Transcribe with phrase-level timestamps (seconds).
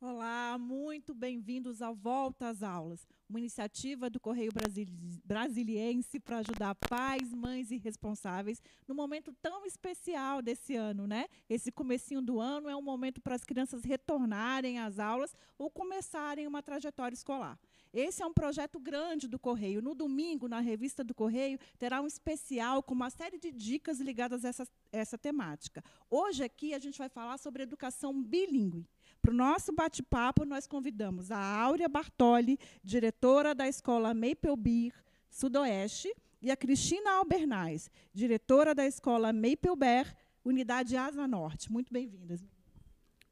[0.00, 6.76] Olá, muito bem-vindos ao Volta às Aulas, uma iniciativa do Correio Brasili Brasiliense para ajudar
[6.76, 11.26] pais, mães e responsáveis no momento tão especial desse ano, né?
[11.48, 16.46] Esse comecinho do ano é um momento para as crianças retornarem às aulas ou começarem
[16.46, 17.58] uma trajetória escolar.
[17.92, 19.82] Esse é um projeto grande do Correio.
[19.82, 24.44] No domingo, na revista do Correio, terá um especial com uma série de dicas ligadas
[24.44, 25.84] a essa, essa temática.
[26.10, 28.88] Hoje aqui a gente vai falar sobre educação bilíngue.
[29.20, 34.94] Para o nosso bate-papo, nós convidamos a Áurea Bartoli, diretora da escola Maple Beer
[35.30, 40.12] Sudoeste, e a Cristina Albernaz, diretora da escola Maple Bear,
[40.44, 41.70] Unidade Asa Norte.
[41.70, 42.44] Muito bem-vindas.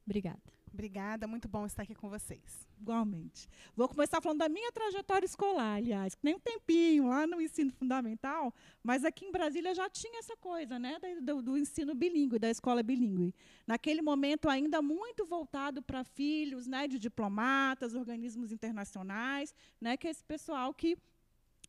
[0.06, 0.40] Obrigada.
[0.72, 2.68] Obrigada, muito bom estar aqui com vocês.
[2.80, 3.48] Igualmente.
[3.76, 7.70] Vou começar falando da minha trajetória escolar, aliás, que nem um tempinho lá no ensino
[7.72, 12.48] fundamental, mas aqui em Brasília já tinha essa coisa, né, do, do ensino bilíngue, da
[12.48, 13.34] escola bilíngue.
[13.66, 20.10] Naquele momento ainda muito voltado para filhos, né, de diplomatas, organismos internacionais, né, que é
[20.10, 20.96] esse pessoal que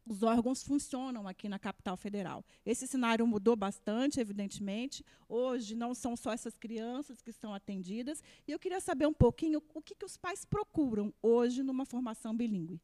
[0.06, 2.44] os órgãos funcionam aqui na capital federal.
[2.66, 5.06] Esse cenário mudou bastante, evidentemente.
[5.30, 8.24] Hoje não são só essas crianças que são atendidas.
[8.48, 12.36] E eu queria saber um pouquinho o que, que os pais procuram hoje numa formação
[12.36, 12.82] bilíngue.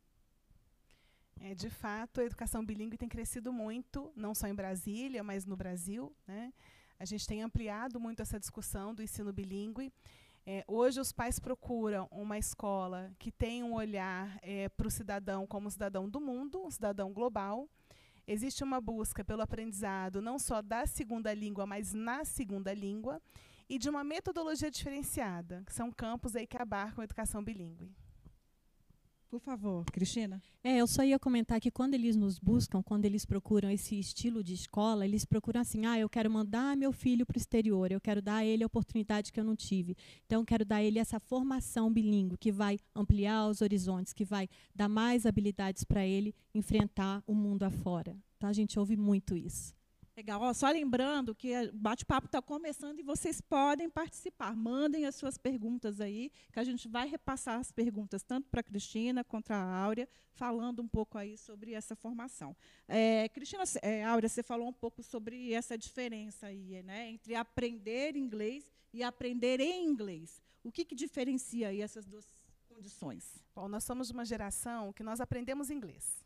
[1.39, 5.55] É, de fato, a educação bilíngue tem crescido muito, não só em Brasília, mas no
[5.55, 6.15] Brasil.
[6.27, 6.51] Né?
[6.99, 9.91] A gente tem ampliado muito essa discussão do ensino bilíngue.
[10.49, 15.45] É, hoje os pais procuram uma escola que tenha um olhar é, para o cidadão
[15.45, 17.67] como cidadão do mundo, um cidadão global.
[18.25, 23.21] Existe uma busca pelo aprendizado não só da segunda língua, mas na segunda língua,
[23.67, 27.93] e de uma metodologia diferenciada, que são campos aí que abarcam a educação bilíngue.
[29.29, 30.41] Por favor, Cristina.
[30.63, 34.41] É, eu só ia comentar que quando eles nos buscam, quando eles procuram esse estilo
[34.41, 37.99] de escola, eles procuram assim: ah, eu quero mandar meu filho para o exterior, eu
[37.99, 39.97] quero dar a ele a oportunidade que eu não tive.
[40.25, 44.23] Então, eu quero dar a ele essa formação bilíngue que vai ampliar os horizontes, que
[44.23, 48.15] vai dar mais habilidades para ele enfrentar o mundo afora.
[48.37, 49.76] Então, a gente ouve muito isso.
[50.17, 50.41] Legal.
[50.41, 54.55] Ó, só lembrando que o bate-papo está começando e vocês podem participar.
[54.55, 58.63] Mandem as suas perguntas aí, que a gente vai repassar as perguntas tanto para a
[58.63, 62.57] Cristina quanto a Áurea, falando um pouco aí sobre essa formação.
[62.87, 68.15] É, Cristina, é, Áurea, você falou um pouco sobre essa diferença aí, né, entre aprender
[68.15, 70.41] inglês e aprender em inglês.
[70.63, 72.25] O que, que diferencia aí essas duas
[72.67, 73.43] condições?
[73.53, 76.25] Bom, nós somos de uma geração que nós aprendemos inglês.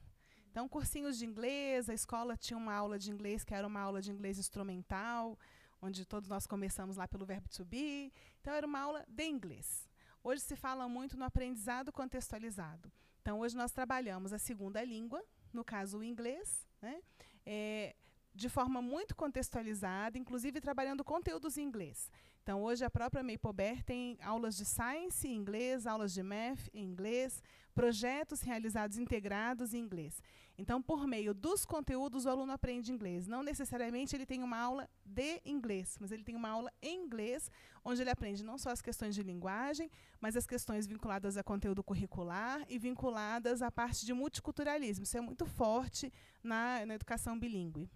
[0.51, 4.01] Então, cursinhos de inglês, a escola tinha uma aula de inglês que era uma aula
[4.01, 5.39] de inglês instrumental,
[5.81, 8.11] onde todos nós começamos lá pelo verbo to be.
[8.41, 9.87] Então, era uma aula de inglês.
[10.21, 12.91] Hoje se fala muito no aprendizado contextualizado.
[13.21, 15.23] Então, hoje nós trabalhamos a segunda língua,
[15.53, 17.01] no caso o inglês, né?
[17.45, 17.95] É,
[18.35, 22.11] de forma muito contextualizada, inclusive trabalhando conteúdos em inglês.
[22.43, 26.83] Então, hoje a própria Maple tem aulas de Science em inglês, aulas de Math em
[26.83, 30.21] inglês, projetos realizados integrados em inglês.
[30.57, 33.25] Então, por meio dos conteúdos, o aluno aprende inglês.
[33.25, 37.49] Não necessariamente ele tem uma aula de inglês, mas ele tem uma aula em inglês,
[37.83, 39.89] onde ele aprende não só as questões de linguagem,
[40.19, 45.03] mas as questões vinculadas a conteúdo curricular e vinculadas à parte de multiculturalismo.
[45.03, 47.89] Isso é muito forte na, na educação bilíngue.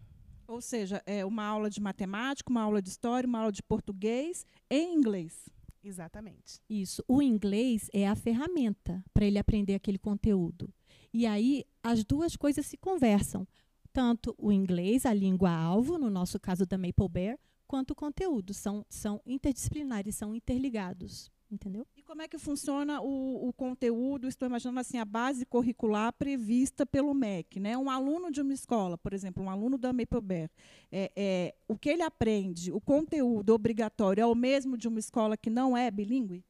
[0.47, 4.46] Ou seja, é uma aula de matemática, uma aula de história, uma aula de português
[4.69, 5.50] em inglês.
[5.88, 6.59] Exatamente.
[6.69, 7.03] Isso.
[7.07, 10.73] O inglês é a ferramenta para ele aprender aquele conteúdo.
[11.13, 13.47] E aí as duas coisas se conversam.
[13.94, 18.53] Tanto o inglês, a língua-alvo, no nosso caso da Maple Bear, quanto o conteúdo.
[18.53, 21.88] São, são interdisciplinares, são interligados entendeu?
[22.06, 24.28] Como é que funciona o, o, conteúdo?
[24.28, 27.76] Estou imaginando assim a base curricular prevista pelo MEC, né?
[27.76, 30.22] Um aluno de uma escola, por exemplo, um aluno da Maple
[30.92, 35.36] é, é, o que ele aprende, o conteúdo obrigatório é o mesmo de uma escola
[35.36, 36.46] que não é bilíngue?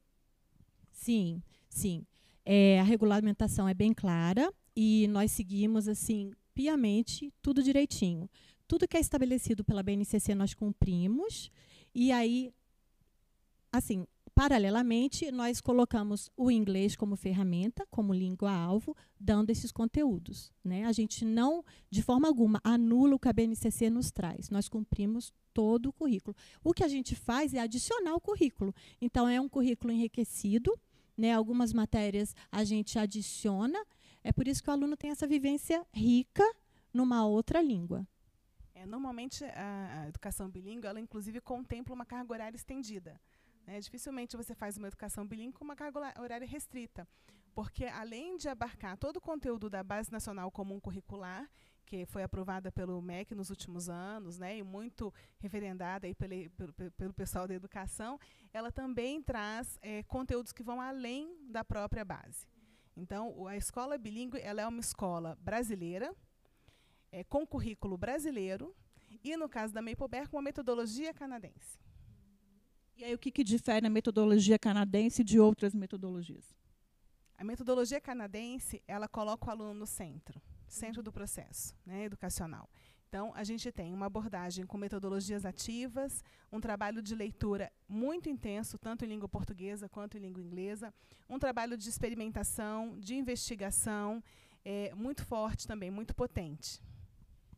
[0.92, 2.06] Sim, sim.
[2.44, 8.28] É, a regulamentação é bem clara e nós seguimos assim piamente tudo direitinho.
[8.68, 11.50] Tudo que é estabelecido pela BNCC nós cumprimos
[11.94, 12.52] e aí
[13.72, 14.06] assim
[14.36, 20.52] Paralelamente, nós colocamos o inglês como ferramenta, como língua-alvo, dando esses conteúdos.
[20.62, 20.84] Né?
[20.84, 24.50] A gente não, de forma alguma, anula o que a BNCC nos traz.
[24.50, 26.36] Nós cumprimos todo o currículo.
[26.62, 28.74] O que a gente faz é adicionar o currículo.
[29.00, 30.78] Então, é um currículo enriquecido,
[31.16, 31.32] né?
[31.32, 33.82] algumas matérias a gente adiciona.
[34.22, 36.44] É por isso que o aluno tem essa vivência rica
[36.92, 38.06] numa outra língua.
[38.74, 43.18] É, normalmente, a, educação bilíngue, ela inclusive contempla uma carga horária estendida.
[43.66, 43.80] Né?
[43.80, 47.06] Dificilmente você faz uma educação bilíngue com uma carga horária restrita.
[47.54, 51.50] porque além de abarcar todo o conteúdo da Base Nacional Comum Curricular,
[51.86, 56.90] que foi aprovada pelo MEC nos últimos anos, né, e muito referendada aí pelo, pelo,
[56.92, 58.20] pelo pessoal da educação,
[58.52, 62.46] ela também traz é, conteúdos que vão além da própria base.
[62.94, 66.14] Então, a escola bilíngue ela é uma escola brasileira,
[67.10, 68.74] é, com currículo brasileiro,
[69.24, 71.78] e no caso da Mapleberg, com uma metodologia canadense.
[72.96, 76.56] E aí, o que, que difere a metodologia canadense de outras metodologias?
[77.36, 82.70] A metodologia canadense, ela coloca o aluno no centro, centro do processo né, educacional.
[83.06, 88.78] Então, a gente tem uma abordagem com metodologias ativas, um trabalho de leitura muito intenso,
[88.78, 90.92] tanto em língua portuguesa quanto em língua inglesa,
[91.28, 94.24] um trabalho de experimentação, de investigação,
[94.64, 96.80] é, muito forte também, muito potente.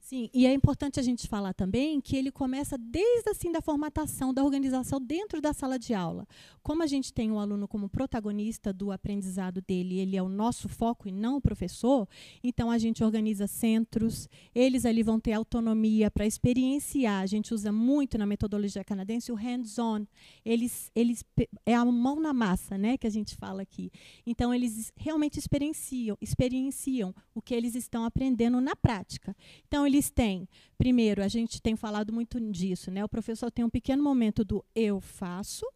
[0.09, 4.33] Sim, e é importante a gente falar também que ele começa desde assim da formatação,
[4.33, 6.27] da organização dentro da sala de aula.
[6.63, 10.67] Como a gente tem o aluno como protagonista do aprendizado dele, ele é o nosso
[10.67, 12.09] foco e não o professor,
[12.43, 17.21] então a gente organiza centros, eles ali vão ter autonomia para experienciar.
[17.21, 20.07] A gente usa muito na metodologia canadense o hands-on.
[20.43, 21.23] Eles, eles
[21.67, 23.91] é a mão na massa, né, que a gente fala aqui.
[24.27, 29.37] Então eles realmente experienciam, experienciam o que eles estão aprendendo na prática.
[29.67, 33.05] Então eles eles têm, primeiro, a gente tem falado muito disso, né?
[33.05, 35.67] O professor tem um pequeno momento do eu faço,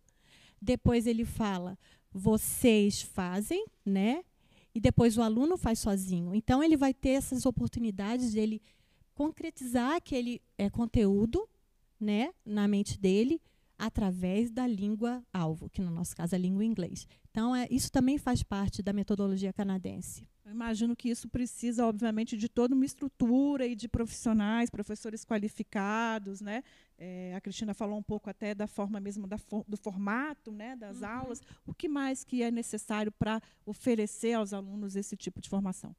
[0.61, 1.77] depois ele fala
[2.15, 4.23] vocês fazem, né?
[4.75, 6.35] E depois o aluno faz sozinho.
[6.35, 8.63] Então ele vai ter essas oportunidades de ele
[9.15, 11.49] concretizar aquele é, conteúdo,
[11.99, 13.41] né, na mente dele
[13.79, 17.07] através da língua alvo, que no nosso caso é a língua inglês.
[17.31, 20.27] Então é, isso também faz parte da metodologia canadense.
[20.53, 26.43] Eu imagino que isso precisa, obviamente, de toda uma estrutura e de profissionais, professores qualificados,
[26.43, 26.63] né?
[26.99, 30.77] É, a Cristina falou um pouco até da forma mesmo da for, do formato, né,
[30.77, 31.09] das uhum.
[31.09, 31.41] aulas.
[31.67, 35.97] O que mais que é necessário para oferecer aos alunos esse tipo de formação?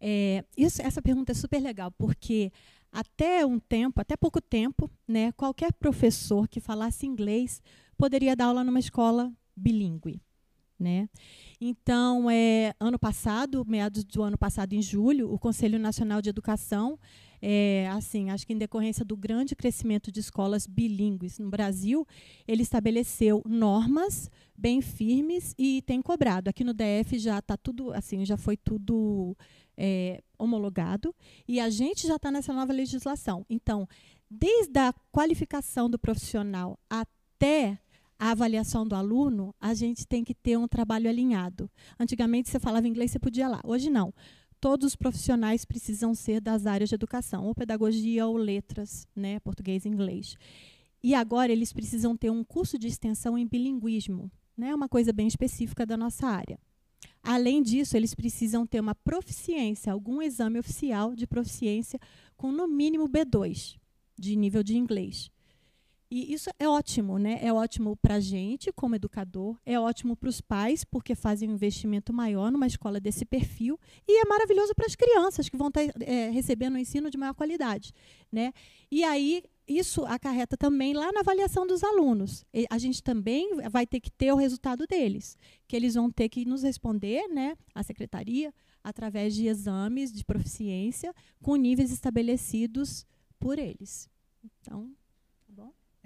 [0.00, 2.50] É, isso, essa pergunta é super legal, porque
[2.90, 7.62] até um tempo, até pouco tempo, né, qualquer professor que falasse inglês
[7.98, 10.22] poderia dar aula numa escola bilíngue.
[10.78, 11.08] Né?
[11.60, 16.98] Então, é, ano passado, meados do ano passado, em julho, o Conselho Nacional de Educação,
[17.46, 22.06] é, assim, acho que em decorrência do grande crescimento de escolas bilíngues no Brasil,
[22.48, 26.48] ele estabeleceu normas bem firmes e tem cobrado.
[26.48, 29.36] Aqui no DF já está tudo, assim, já foi tudo
[29.76, 31.14] é, homologado
[31.46, 33.44] e a gente já está nessa nova legislação.
[33.50, 33.86] Então,
[34.30, 37.78] desde a qualificação do profissional até
[38.18, 41.70] a avaliação do aluno, a gente tem que ter um trabalho alinhado.
[41.98, 43.60] Antigamente você falava inglês, você podia lá.
[43.64, 44.14] Hoje não.
[44.60, 49.84] Todos os profissionais precisam ser das áreas de educação, ou pedagogia ou letras, né, português
[49.84, 50.36] e inglês.
[51.02, 55.26] E agora eles precisam ter um curso de extensão em bilinguismo, né, uma coisa bem
[55.26, 56.58] específica da nossa área.
[57.22, 62.00] Além disso, eles precisam ter uma proficiência, algum exame oficial de proficiência
[62.36, 63.76] com no mínimo B2
[64.18, 65.30] de nível de inglês.
[66.14, 67.40] E isso é ótimo, né?
[67.42, 71.54] É ótimo para a gente, como educador, é ótimo para os pais, porque fazem um
[71.54, 73.76] investimento maior numa escola desse perfil,
[74.06, 77.18] e é maravilhoso para as crianças, que vão estar tá, é, recebendo um ensino de
[77.18, 77.92] maior qualidade.
[78.30, 78.52] Né?
[78.92, 82.44] E aí, isso acarreta também lá na avaliação dos alunos.
[82.70, 86.44] A gente também vai ter que ter o resultado deles, que eles vão ter que
[86.44, 91.12] nos responder, né, a secretaria, através de exames de proficiência
[91.42, 93.04] com níveis estabelecidos
[93.40, 94.08] por eles.
[94.44, 94.94] Então,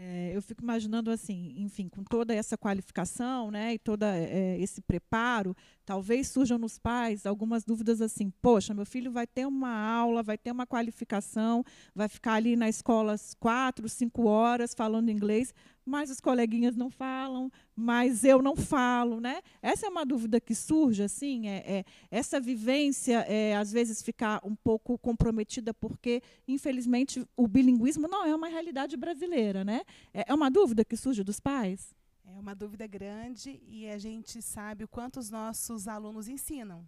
[0.01, 4.81] é, eu fico imaginando assim, enfim, com toda essa qualificação, né, e todo é, esse
[4.81, 10.23] preparo, talvez surjam nos pais algumas dúvidas assim, poxa, meu filho vai ter uma aula,
[10.23, 15.53] vai ter uma qualificação, vai ficar ali na escola quatro, cinco horas falando inglês,
[15.89, 19.41] mas os coleguinhas não falam, mas eu não falo, né?
[19.63, 24.41] Essa é uma dúvida que surge, assim, é, é essa vivência é, às vezes ficar
[24.45, 29.83] um pouco comprometida porque, infelizmente, o bilinguismo não é uma realidade brasileira, né?
[30.13, 31.95] É, é uma dúvida que surge dos pais.
[32.25, 36.87] É uma dúvida grande e a gente sabe o quanto os nossos alunos ensinam.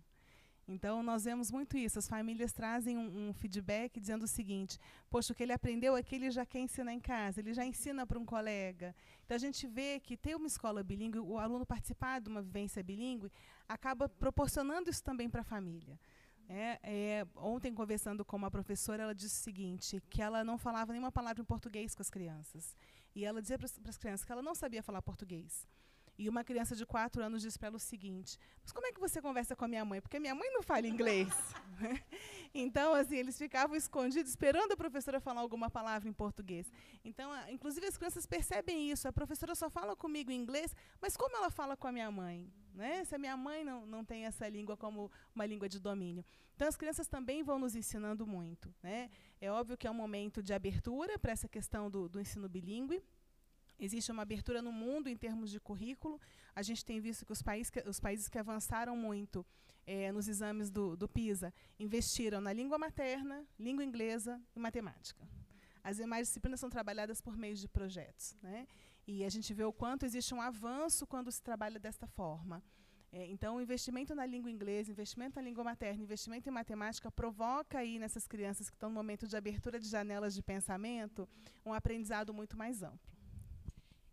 [0.70, 1.98] Então, nós vemos muito isso.
[1.98, 4.78] As famílias trazem um, um, feedback dizendo o seguinte:
[5.10, 8.06] poxa, o que ele aprendeu aqui ele já quer ensinar em casa, ele já ensina
[8.06, 8.94] para um colega.
[9.24, 12.82] Então, a gente vê que ter uma escola bilíngue, o aluno participar de uma vivência
[12.84, 13.32] bilíngue,
[13.68, 15.98] acaba proporcionando isso também para a família.
[16.48, 20.92] É, é, ontem, conversando com uma professora, ela disse o seguinte: que ela não falava
[20.92, 22.76] nenhuma palavra em português com as crianças.
[23.12, 25.66] E ela dizia para as crianças que ela não sabia falar português.
[26.20, 29.00] E uma criança de quatro anos disse para ela o seguinte: Mas como é que
[29.00, 30.02] você conversa com a minha mãe?
[30.02, 31.30] Porque a minha mãe não fala inglês.
[32.52, 36.70] então, assim, eles ficavam escondidos esperando a professora falar alguma palavra em português.
[37.02, 39.08] Então, inclusive, as crianças percebem isso.
[39.08, 42.52] A professora só fala comigo em inglês, mas como ela fala com a minha mãe?
[42.74, 43.02] Né?
[43.06, 46.22] Se a minha mãe não, não tem essa língua como uma língua de domínio.
[46.54, 48.70] Então, as crianças também vão nos ensinando muito.
[48.82, 49.08] Né?
[49.40, 53.02] É óbvio que é um momento de abertura para essa questão do, do ensino bilíngue.
[53.80, 56.20] Existe uma abertura no mundo em termos de currículo.
[56.54, 59.44] A gente tem visto que os, país que, os países que avançaram muito
[59.86, 65.26] é, nos exames do, do PISA investiram na língua materna, língua inglesa e matemática.
[65.82, 68.36] As demais disciplinas são trabalhadas por meio de projetos.
[68.42, 68.66] Né?
[69.06, 72.62] E a gente vê o quanto existe um avanço quando se trabalha desta forma.
[73.12, 77.98] É, então, investimento na língua inglesa, investimento na língua materna, investimento em matemática provoca aí
[77.98, 81.28] nessas crianças que estão no momento de abertura de janelas de pensamento
[81.66, 83.10] um aprendizado muito mais amplo.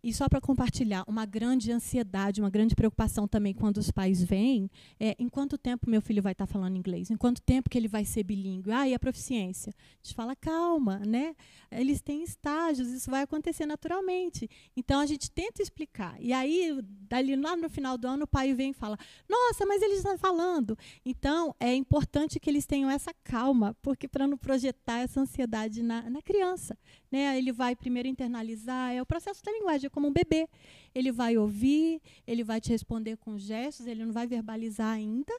[0.02, 4.70] E só para compartilhar, uma grande ansiedade, uma grande preocupação também quando os pais vêm,
[4.98, 7.10] é em quanto tempo meu filho vai estar tá falando inglês?
[7.10, 8.70] Em quanto tempo que ele vai ser bilíngue?
[8.70, 9.74] Ah, e a proficiência?
[9.76, 11.34] A gente fala, calma, né?
[11.70, 14.48] Eles têm estágios, isso vai acontecer naturalmente.
[14.76, 16.16] Então, a gente tenta explicar.
[16.20, 18.96] E aí, dali lá no final do ano, o pai vem e fala,
[19.28, 20.78] nossa, mas eles estão falando.
[21.04, 26.08] Então, é importante que eles tenham essa calma, porque para não projetar essa ansiedade na,
[26.08, 26.78] na criança.
[27.10, 27.38] Né?
[27.38, 30.48] Ele vai primeiro internalizar, é o processo da linguagem é como um bebê.
[30.94, 35.32] Ele vai ouvir, ele vai te responder com gestos, ele não vai verbalizar ainda,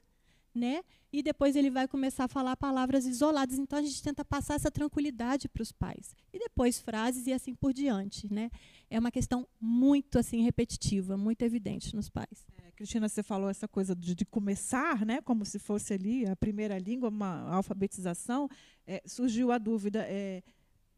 [0.53, 0.81] né?
[1.11, 3.57] E depois ele vai começar a falar palavras isoladas.
[3.57, 6.15] Então a gente tenta passar essa tranquilidade para os pais.
[6.31, 8.51] E depois frases e assim por diante, né?
[8.89, 12.45] É uma questão muito assim repetitiva, muito evidente nos pais.
[12.63, 15.19] É, Cristina, você falou essa coisa de, de, começar, né?
[15.21, 18.47] Como se fosse ali a primeira língua, uma alfabetização.
[18.85, 20.05] É, surgiu a dúvida.
[20.07, 20.43] É,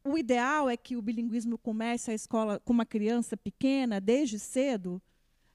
[0.04, 5.02] o ideal é que o bilinguismo comece a escola com uma criança pequena, desde cedo,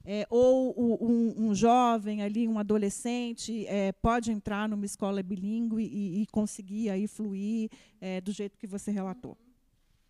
[0.05, 6.21] é, ou um, um, jovem ali, um adolescente, é, pode entrar numa escola bilíngue e,
[6.21, 9.37] e conseguir aí fluir é, do jeito que você relatou.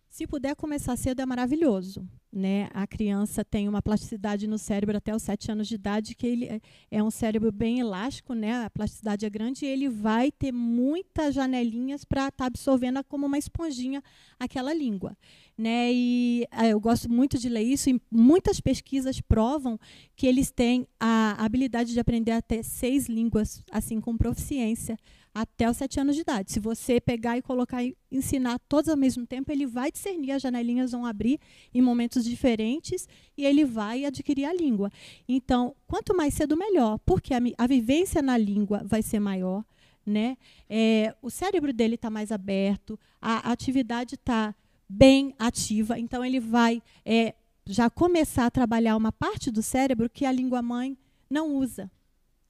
[0.08, 2.68] Se puder começar cedo é maravilhoso, né?
[2.72, 6.46] A criança tem uma plasticidade no cérebro até os sete anos de idade que ele
[6.46, 6.60] é,
[6.90, 8.64] é um cérebro bem elástico, né?
[8.64, 13.26] A plasticidade é grande e ele vai ter muitas janelinhas para estar tá absorvendo como
[13.26, 14.02] uma esponjinha
[14.38, 15.16] aquela língua,
[15.58, 15.92] né?
[15.92, 19.78] E ah, eu gosto muito de ler isso e muitas pesquisas provam
[20.14, 24.96] que eles têm a habilidade de aprender até seis línguas assim com proficiência
[25.34, 26.52] até os sete anos de idade.
[26.52, 30.42] Se você pegar e colocar e ensinar todos ao mesmo tempo, ele vai discernir, as
[30.42, 31.40] janelinhas vão abrir
[31.74, 34.90] em momentos diferentes e ele vai adquirir a língua.
[35.28, 39.64] Então, quanto mais cedo, melhor, porque a, a vivência na língua vai ser maior,
[40.04, 40.36] né?
[40.68, 44.54] É, o cérebro dele está mais aberto, a, a atividade está
[44.88, 47.34] bem ativa, então ele vai é,
[47.66, 50.96] já começar a trabalhar uma parte do cérebro que a língua mãe
[51.28, 51.90] não usa,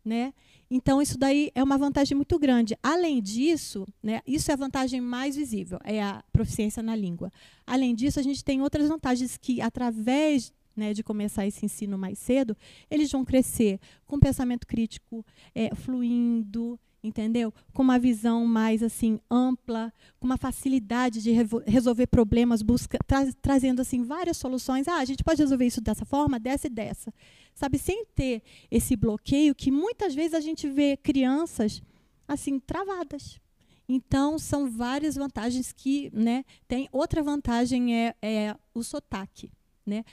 [0.04, 0.32] né?
[0.70, 2.76] Então, isso daí é uma vantagem muito grande.
[2.82, 7.32] Além disso, né, isso é a vantagem mais visível, é a proficiência na língua.
[7.66, 12.18] Além disso, a gente tem outras vantagens que, através né, de começar esse ensino mais
[12.18, 12.56] cedo,
[12.90, 17.52] eles vão crescer com pensamento crítico é, fluindo, entendeu?
[17.72, 21.32] Com uma visão mais assim ampla, com uma facilidade de
[21.66, 24.88] resolver problemas, busca, tra trazendo assim várias soluções.
[24.88, 27.12] Ah, a gente pode resolver isso dessa forma, dessa e dessa
[27.58, 28.40] sabe, sem ter
[28.70, 31.82] esse bloqueio que muitas vezes a gente vê crianças
[32.26, 33.40] assim travadas.
[33.88, 39.50] Então são várias vantagens que, né, tem outra vantagem é, é o sotaque,
[39.84, 40.04] né?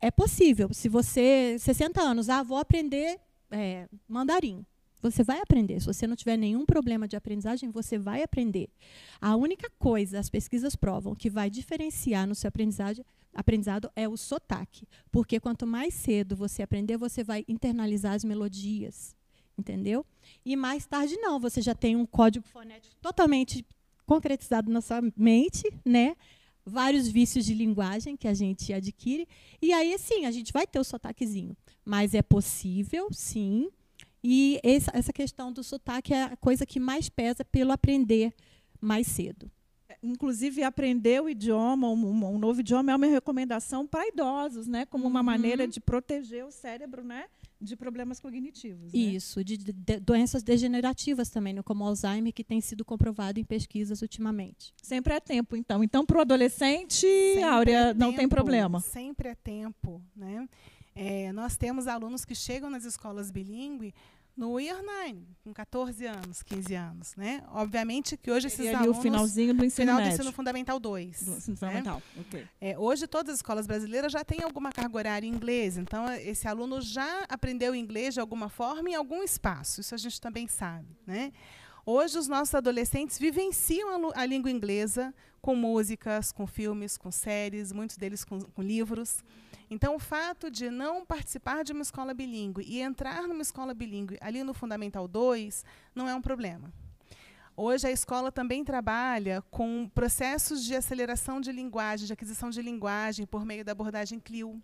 [0.00, 3.18] É possível, se você 60 anos, ah, vou aprender
[3.50, 4.64] é, mandarim.
[5.02, 5.80] Você vai aprender.
[5.80, 8.68] Se você não tiver nenhum problema de aprendizagem, você vai aprender.
[9.20, 14.16] A única coisa, as pesquisas provam, que vai diferenciar no seu aprendizagem aprendizado é o
[14.16, 14.88] sotaque.
[15.12, 19.14] Porque quanto mais cedo você aprender, você vai internalizar as melodias.
[19.58, 20.04] Entendeu?
[20.44, 21.38] E mais tarde, não.
[21.38, 23.64] Você já tem um código fonético totalmente
[24.04, 26.16] concretizado na sua mente, né?
[26.64, 29.26] Vários vícios de linguagem que a gente adquire.
[29.62, 31.56] E aí, sim, a gente vai ter o sotaquezinho.
[31.84, 33.70] Mas é possível, sim.
[34.28, 38.34] E essa questão do sotaque é a coisa que mais pesa pelo aprender
[38.80, 39.48] mais cedo
[40.02, 44.86] inclusive aprender o idioma, um, um, novo idioma é uma recomendação para idosos, né?
[44.86, 45.26] Como uma uhum.
[45.26, 47.24] maneira de proteger o cérebro, né?
[47.60, 48.92] De problemas cognitivos.
[48.92, 48.98] Né?
[48.98, 51.62] Isso, de, de, de, doenças degenerativas também, né?
[51.62, 54.74] como Alzheimer, que tem sido comprovado em pesquisas ultimamente.
[54.82, 55.82] Sempre é tempo, então.
[55.82, 58.80] Então, para o adolescente, sempre Áurea, é não tem problema.
[58.80, 60.46] Sempre é tempo, né?
[60.94, 63.94] É, nós temos alunos que chegam nas escolas bilíngue
[64.36, 67.16] no Year 9, com 14 anos, 15 anos.
[67.16, 67.42] Né?
[67.52, 68.98] Obviamente que hoje esses Seria alunos...
[68.98, 70.14] o finalzinho do ensino final do médio.
[70.14, 71.22] ensino fundamental 2.
[71.22, 71.56] Do ensino né?
[71.58, 72.46] fundamental, ok.
[72.60, 76.22] É, hoje todas as escolas brasileiras já têm alguma carga horária em inglês, então eh,
[76.28, 80.46] esse aluno já aprendeu inglês de alguma forma em algum espaço, isso a gente também
[80.46, 80.86] sabe.
[81.06, 81.32] Né?
[81.84, 85.14] Hoje os nossos adolescentes vivenciam a, a língua inglesa
[85.46, 89.22] com músicas, com filmes, com séries, muitos deles com, com livros.
[89.70, 94.18] Então o fato de não participar de uma escola bilíngue e entrar numa escola bilíngue
[94.20, 96.72] ali no Fundamental 2 não é um problema.
[97.56, 103.24] Hoje a escola também trabalha com processos de aceleração de linguagem, de aquisição de linguagem
[103.24, 104.60] por meio da abordagem CLIO.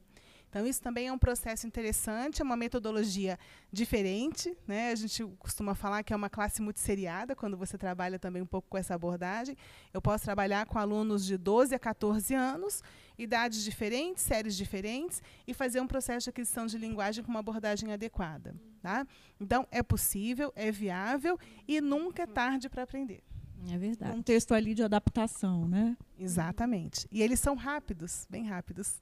[0.53, 3.39] Então, isso também é um processo interessante, é uma metodologia
[3.73, 4.55] diferente.
[4.67, 4.91] Né?
[4.91, 8.69] A gente costuma falar que é uma classe multisseriada, quando você trabalha também um pouco
[8.69, 9.57] com essa abordagem.
[9.95, 12.83] Eu posso trabalhar com alunos de 12 a 14 anos,
[13.17, 17.91] idades diferentes, séries diferentes, e fazer um processo de aquisição de linguagem com uma abordagem
[17.91, 18.55] adequada.
[18.83, 19.07] Tá?
[19.41, 23.23] Então, é possível, é viável e nunca é tarde para aprender.
[23.71, 24.13] É verdade.
[24.13, 25.97] Contexto ali de adaptação, né?
[26.19, 27.09] Exatamente.
[27.11, 29.01] E eles são rápidos, bem rápidos.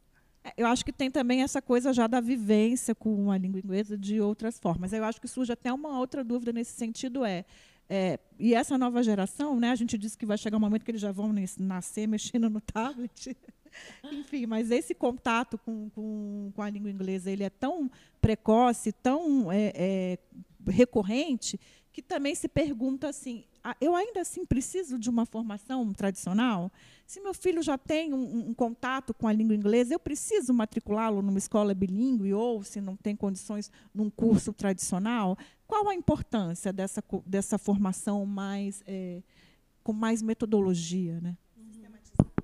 [0.57, 4.21] Eu acho que tem também essa coisa já da vivência com a língua inglesa de
[4.21, 4.93] outras formas.
[4.93, 7.45] Eu acho que surge até uma outra dúvida nesse sentido é,
[7.89, 9.71] é, e essa nova geração, né?
[9.71, 12.61] A gente disse que vai chegar um momento que eles já vão nascer mexendo no
[12.61, 13.37] tablet.
[14.13, 19.51] Enfim, mas esse contato com, com, com a língua inglesa ele é tão precoce, tão
[19.51, 20.19] é, é,
[20.69, 21.59] recorrente,
[21.93, 23.50] que também se pergunta assim: "Ah,
[23.81, 26.71] eu ainda assim preciso de uma formação tradicional?
[27.07, 31.21] Se meu filho já tem um, um contato com a língua inglesa, eu preciso matriculá-lo
[31.23, 35.37] numa escola bilíngue ou, se não tem condições, num curso tradicional?
[35.67, 39.23] Qual a importância dessa, dessa formação mais eh,
[39.83, 41.37] com mais metodologia, né?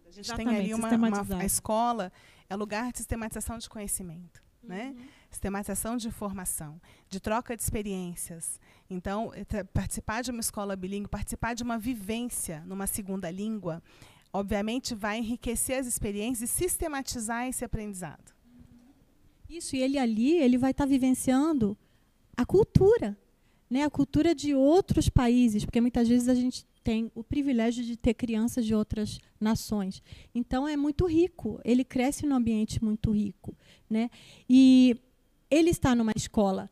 [0.07, 2.13] A gente Exatamente, tem ali uma, uma- a escola
[2.49, 4.95] é lugar de sistematização de conhecimento, né?
[5.37, 8.59] Sistematização de informação, de troca de experiências.
[8.88, 13.83] Então, eh, participar de uma escola bilíngue, participar de uma vivência numa segunda língua,
[14.33, 18.35] obviamente vai enriquecer as experiências e sistematizar esse aprendizado.
[19.47, 21.76] Isso, e ele ali, ele vai estar vivenciando
[22.35, 23.14] a cultura,
[23.69, 23.83] né?
[23.83, 28.14] A cultura de outros países, porque muitas vezes a gente tem o privilégio de ter
[28.14, 30.02] crianças de outras nações.
[30.35, 33.55] Então é muito rico, ele cresce num ambiente muito rico,
[33.90, 34.09] né?
[34.49, 34.97] E
[35.50, 36.71] ele está numa escola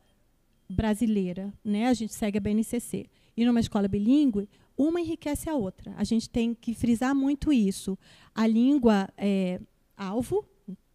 [0.69, 1.87] brasileira, né?
[1.87, 3.07] A gente segue a BNCC.
[3.37, 5.93] E numa escola bilíngue, uma enriquece a outra.
[5.97, 7.99] A gente tem que frisar muito isso.
[8.35, 9.61] A língua é,
[9.97, 10.45] alvo,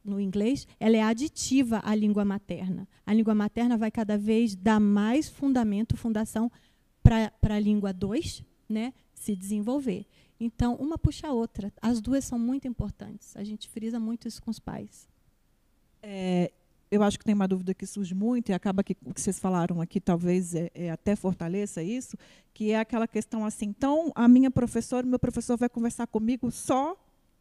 [0.03, 2.87] no inglês, ela é aditiva à língua materna.
[3.05, 6.51] A língua materna vai cada vez dar mais fundamento, fundação
[7.03, 10.05] para a língua 2 né, se desenvolver.
[10.39, 11.73] Então, uma puxa a outra.
[11.81, 13.35] As duas são muito importantes.
[13.35, 15.07] A gente frisa muito isso com os pais.
[16.01, 16.51] É,
[16.91, 19.39] eu acho que tem uma dúvida que surge muito e acaba que o que vocês
[19.39, 22.17] falaram aqui talvez é, é até fortaleça isso,
[22.53, 26.97] que é aquela questão assim, então a minha professora, meu professor vai conversar comigo só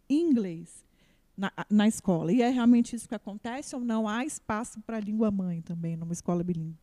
[0.08, 0.84] em inglês
[1.37, 2.32] na, na escola.
[2.32, 4.08] E é realmente isso que acontece ou não?
[4.08, 6.76] Há espaço para a língua mãe também numa escola bilíngue?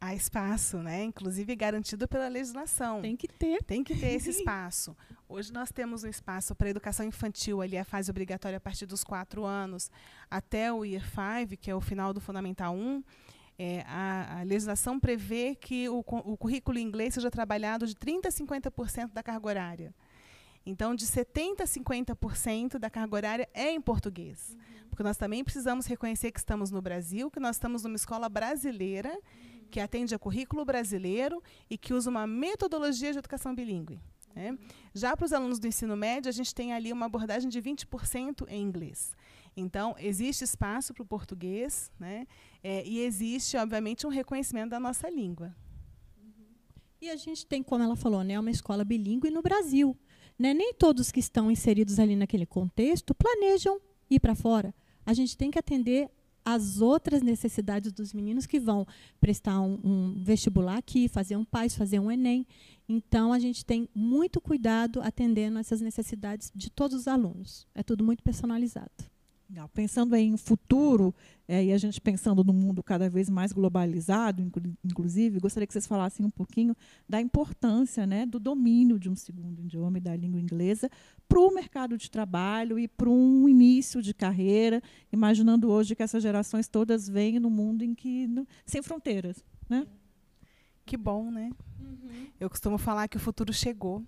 [0.00, 1.04] Há espaço, né?
[1.04, 3.02] inclusive garantido pela legislação.
[3.02, 3.62] Tem que ter.
[3.62, 4.96] Tem que ter esse espaço.
[5.28, 9.04] Hoje nós temos um espaço para educação infantil, ali a fase obrigatória a partir dos
[9.04, 9.90] quatro anos,
[10.30, 13.04] até o Year 5, que é o final do Fundamental 1.
[13.58, 18.30] É, a, a legislação prevê que o, o currículo inglês seja trabalhado de 30% a
[18.30, 19.94] 50% da carga horária.
[20.64, 24.56] Então, de 70% a 50% da carga horária é em português.
[24.88, 29.14] Porque nós também precisamos reconhecer que estamos no Brasil, que nós estamos numa escola brasileira,
[29.70, 34.00] que atende a currículo brasileiro e que usa uma metodologia de educação bilíngue.
[34.34, 34.58] né?
[34.94, 38.46] Já para os alunos do ensino médio, a gente tem ali uma abordagem de 20%
[38.48, 39.16] em inglês.
[39.56, 42.26] Então, existe espaço para o português né?
[42.62, 45.54] É, e existe, obviamente, um reconhecimento da nossa língua.
[47.00, 49.96] E a gente tem, como ela falou, né, uma escola bilíngue no Brasil.
[50.38, 50.52] Né?
[50.52, 53.80] Nem todos que estão inseridos ali naquele contexto planejam
[54.10, 54.74] ir para fora.
[55.06, 56.10] A gente tem que atender
[56.44, 58.86] às outras necessidades dos meninos que vão
[59.20, 62.46] prestar um, um vestibular aqui, fazer um PAIS, fazer um Enem.
[62.88, 67.66] Então, a gente tem muito cuidado atendendo essas necessidades de todos os alunos.
[67.74, 69.09] É tudo muito personalizado.
[69.50, 69.68] Legal.
[69.70, 71.12] Pensando em futuro,
[71.48, 75.72] é, e a gente pensando no mundo cada vez mais globalizado, inclu- inclusive, gostaria que
[75.72, 76.72] vocês falassem um pouquinho
[77.08, 80.88] da importância né, do domínio de um segundo idioma e da língua inglesa
[81.28, 84.80] para o mercado de trabalho e para um início de carreira,
[85.12, 89.42] imaginando hoje que essas gerações todas vêm no mundo em que no- sem fronteiras.
[89.68, 89.84] Né?
[90.86, 91.50] Que bom, né?
[92.38, 94.04] Eu costumo falar que o futuro chegou.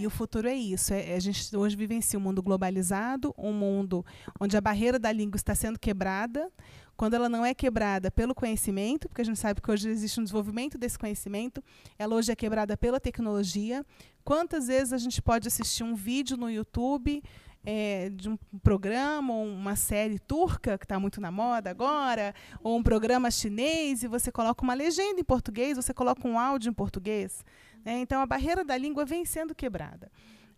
[0.00, 0.94] E o futuro é isso.
[0.94, 4.02] É, a gente hoje vivencia um mundo globalizado, um mundo
[4.40, 6.50] onde a barreira da língua está sendo quebrada.
[6.96, 10.22] Quando ela não é quebrada pelo conhecimento, porque a gente sabe que hoje existe um
[10.22, 11.62] desenvolvimento desse conhecimento,
[11.98, 13.84] ela hoje é quebrada pela tecnologia.
[14.24, 17.22] Quantas vezes a gente pode assistir um vídeo no YouTube
[17.62, 22.78] é, de um programa ou uma série turca, que está muito na moda agora, ou
[22.78, 26.74] um programa chinês, e você coloca uma legenda em português, você coloca um áudio em
[26.74, 27.44] português.
[27.84, 27.98] Né?
[28.00, 30.10] Então, a barreira da língua vem sendo quebrada.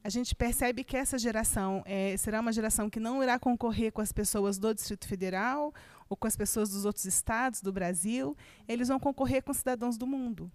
[0.05, 4.01] A gente percebe que essa geração é, será uma geração que não irá concorrer com
[4.01, 5.73] as pessoas do Distrito Federal
[6.09, 8.37] ou com as pessoas dos outros estados do Brasil,
[8.69, 10.51] eles vão concorrer com cidadãos do mundo.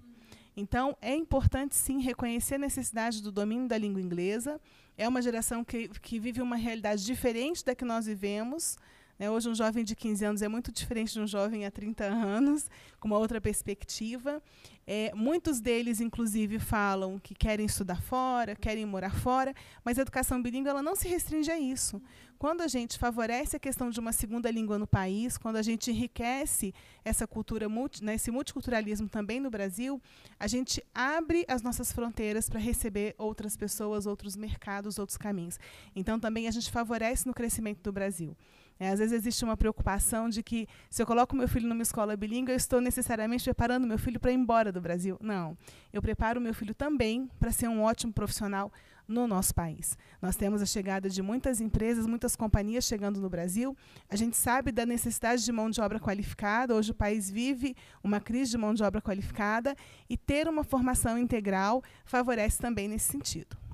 [0.56, 4.60] Então, é importante, sim, reconhecer a necessidade do domínio da língua inglesa.
[4.98, 8.78] É uma geração que, que vive uma realidade diferente da que nós vivemos.
[9.18, 9.30] Né?
[9.30, 12.70] Hoje, um jovem de 15 anos é muito diferente de um jovem há 30 anos,
[13.00, 14.42] com uma outra perspectiva.
[14.90, 20.42] É, muitos deles, inclusive, falam que querem estudar fora, querem morar fora, mas a educação
[20.42, 22.02] bilíngue ela não se restringe a isso.
[22.40, 25.92] Quando a gente favorece a questão de uma segunda língua no país, quando a gente
[25.92, 26.74] enriquece
[27.04, 27.68] essa cultura,
[28.02, 30.02] né, esse multiculturalismo também no Brasil,
[30.40, 35.60] a gente abre as nossas fronteiras para receber outras pessoas, outros mercados, outros caminhos.
[35.94, 38.38] Então, também a gente favorece no crescimento do Brasil.
[38.80, 42.16] É, às vezes existe uma preocupação de que se eu coloco meu filho numa escola
[42.16, 45.18] bilíngue, eu estou necessariamente preparando meu filho para ir embora do Brasil.
[45.22, 45.58] Não.
[45.92, 48.72] Eu preparo meu filho também para ser um ótimo profissional
[49.08, 49.98] no nosso país.
[50.22, 53.76] Nós temos a chegada de muitas empresas, muitas companhias chegando no Brasil.
[54.10, 56.76] A gente sabe da necessidade de mão de obra qualificada.
[56.76, 59.76] Hoje o país vive uma crise de mão de obra qualificada
[60.10, 63.67] e ter uma formação integral favorece também nesse sentido.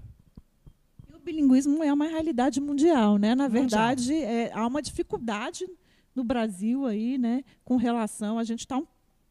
[1.23, 3.33] O bilinguismo é uma realidade mundial, né?
[3.33, 5.65] Na verdade, é, há uma dificuldade
[6.13, 8.85] no Brasil aí, né, com relação a gente está um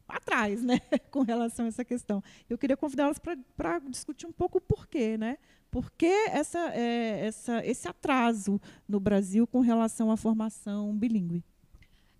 [0.07, 0.79] atrás, né,
[1.11, 2.23] com relação a essa questão.
[2.49, 5.37] Eu queria convidá-las para discutir um pouco o porquê, né?
[5.69, 11.43] Por que essa, é, essa, esse atraso no Brasil com relação à formação bilíngue?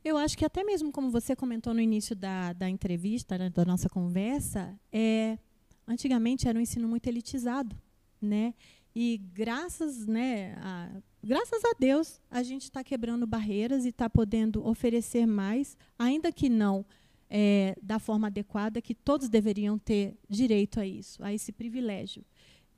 [0.06, 3.66] Eu acho que até mesmo como você comentou no início da, da entrevista, né, da
[3.66, 5.40] nossa conversa, é,
[5.88, 7.76] antigamente era um ensino muito elitizado,
[8.22, 8.54] né?
[8.96, 10.90] E graças, né, a,
[11.24, 16.48] graças a Deus, a gente está quebrando barreiras e está podendo oferecer mais, ainda que
[16.48, 16.86] não
[17.30, 22.24] é, da forma adequada, que todos deveriam ter direito a isso, a esse privilégio.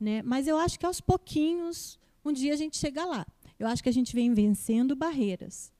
[0.00, 0.22] Né?
[0.22, 3.26] Mas eu acho que aos pouquinhos, um dia a gente chega lá.
[3.58, 5.70] Eu acho que a gente vem vencendo barreiras.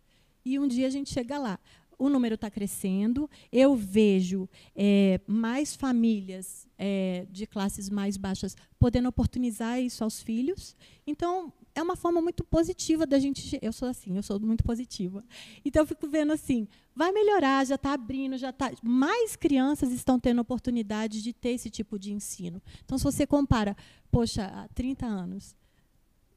[0.45, 1.59] E um dia a gente chega lá.
[1.99, 9.09] O número está crescendo, eu vejo é, mais famílias é, de classes mais baixas podendo
[9.09, 10.77] oportunizar isso aos filhos.
[11.07, 13.59] Então, é uma forma muito positiva da gente.
[13.61, 15.23] Eu sou assim, eu sou muito positiva.
[15.65, 18.73] Então eu fico vendo assim, vai melhorar, já está abrindo, já está.
[18.83, 22.63] Mais crianças estão tendo oportunidade de ter esse tipo de ensino.
[22.85, 23.77] Então, se você compara,
[24.11, 25.55] poxa, há 30 anos.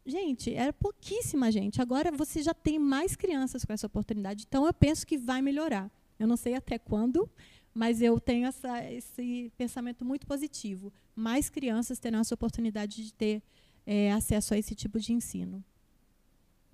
[0.10, 1.82] Gente, era pouquíssima gente.
[1.82, 4.46] Agora você já tem mais crianças com essa oportunidade.
[4.48, 5.90] Então eu penso que vai melhorar.
[6.18, 7.30] Eu não sei até quando,
[7.74, 10.92] mas eu tenho essa, esse pensamento muito positivo.
[11.16, 13.44] Mais crianças terão essa oportunidade de ter
[13.86, 15.64] é, acesso a esse tipo de ensino.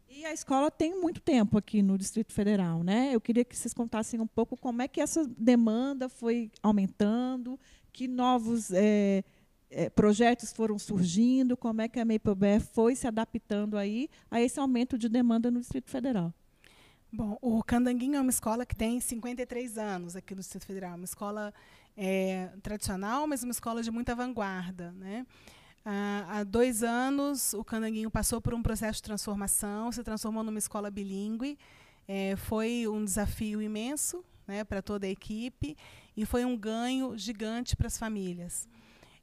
[0.09, 3.13] E a escola tem muito tempo aqui no Distrito Federal, né?
[3.13, 7.59] Eu queria que vocês contassem um pouco como é que essa demanda foi aumentando,
[7.91, 9.25] que novos é,
[9.75, 12.33] é, projetos foram surgindo, como é que a Maple
[12.71, 16.33] foi se adaptando aí a esse aumento de demanda no Distrito Federal.
[17.11, 21.03] Bom, o Candanguinho é uma escola que tem 53 anos aqui no Distrito Federal, uma
[21.03, 21.53] escola
[21.97, 25.25] é, tradicional, mas uma escola de muita vanguarda, né?
[25.85, 30.89] há dois anos, o Candanguinho passou por um processo de transformação, se transformou numa escola
[30.89, 31.59] bilíngue.
[32.07, 35.77] É, foi um desafio imenso né, para toda a equipe
[36.17, 38.67] e foi um ganho gigante para as famílias.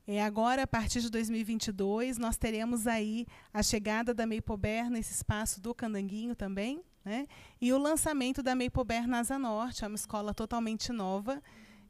[0.06, 5.60] É, agora, a partir de 2022, nós teremos aí a chegada da Meipober nesse espaço
[5.60, 7.26] do Candanguinho também, né,
[7.60, 11.40] e o lançamento da Meipober na Asa Norte, é uma escola totalmente nova,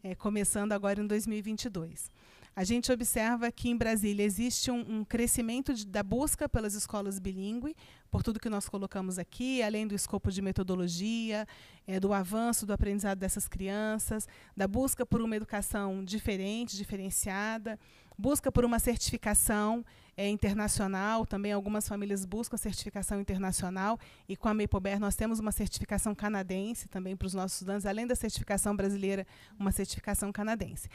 [0.03, 2.11] é, começando agora em 2022.
[2.55, 7.19] A gente observa que em Brasília existe um, um crescimento de, da busca pelas escolas
[7.19, 7.75] bilíngue,
[8.11, 11.47] por tudo que nós colocamos aqui, além do escopo de metodologia,
[11.87, 17.81] é, do avanço do aprendizado dessas crianças, da busca por uma educação diferente, diferenciada,
[18.19, 19.85] busca por uma certificação
[20.17, 23.99] é, internacional, também algumas famílias buscam certificação internacional,
[24.29, 28.07] e com a Meipober nós temos uma certificação canadense também para os nossos estudantes, além
[28.07, 29.27] da certificação brasileira,
[29.59, 30.89] uma certificação canadense.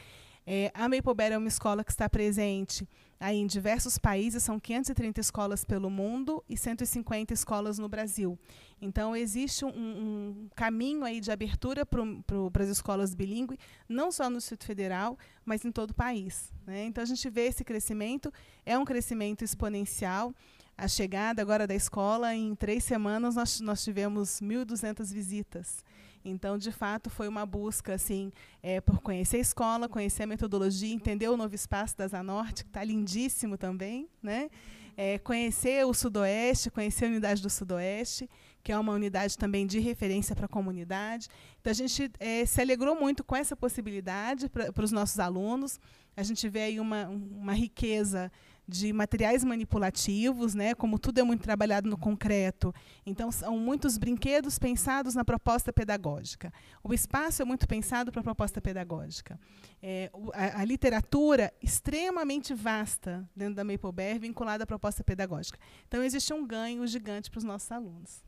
[0.50, 2.88] É, a Maple Bear é uma escola que está presente
[3.20, 8.38] aí em diversos países, são 530 escolas pelo mundo e 150 escolas no Brasil.
[8.80, 14.38] Então, existe um, um caminho aí de abertura para as escolas bilíngues, não só no
[14.38, 16.50] Distrito Federal, mas em todo o país.
[16.66, 16.86] Né?
[16.86, 18.32] Então, a gente vê esse crescimento,
[18.64, 20.32] é um crescimento exponencial.
[20.78, 25.84] A chegada agora da escola, em três semanas, nós, nós tivemos 1.200 visitas.
[26.28, 30.94] Então, de fato, foi uma busca assim, é, por conhecer a escola, conhecer a metodologia,
[30.94, 34.50] entender o novo espaço da Zanorte, que está lindíssimo também, né?
[34.96, 38.28] É, conhecer o Sudoeste, conhecer a unidade do Sudoeste,
[38.64, 41.28] que é uma unidade também de referência para a comunidade.
[41.60, 45.78] Então, a gente é, se alegrou muito com essa possibilidade para os nossos alunos.
[46.16, 48.30] A gente vê aí uma, uma riqueza
[48.68, 52.74] de materiais manipulativos, né, como tudo é muito trabalhado no concreto.
[53.06, 56.52] Então, são muitos brinquedos pensados na proposta pedagógica.
[56.84, 59.40] O espaço é muito pensado para a proposta pedagógica.
[59.82, 65.58] É, a, a, literatura extremamente vasta dentro da Maple Bear, vinculada à proposta pedagógica.
[65.86, 68.22] Então, existe um ganho gigante para os nossos alunos.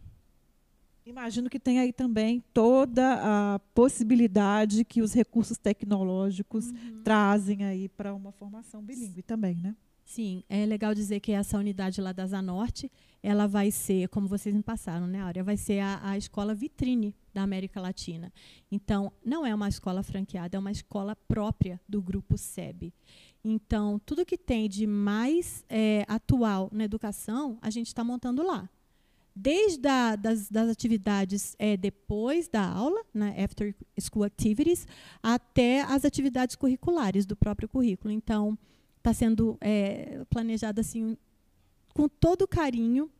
[1.05, 7.03] Imagino que tem aí também toda a possibilidade que os recursos tecnológicos uhum.
[7.03, 9.75] trazem aí para uma formação bilíngue também, né?
[10.11, 12.91] Sim, é legal dizer que essa unidade lá da Zanorte,
[13.23, 17.15] ela vai ser, como vocês me passaram, né, Áurea, vai ser a, a escola vitrine
[17.33, 18.33] da América Latina.
[18.73, 22.93] Então, não é uma escola franqueada, é uma escola própria do grupo SEB.
[23.45, 28.69] Então, tudo que tem de mais é, atual na educação, a gente está montando lá.
[29.33, 34.89] Desde a, das, das atividades é, depois da aula, né, after school activities,
[35.23, 38.13] até as atividades curriculares do próprio currículo.
[38.13, 38.59] Então,
[39.01, 41.17] está sendo é, planejado assim
[41.95, 43.11] com todo carinho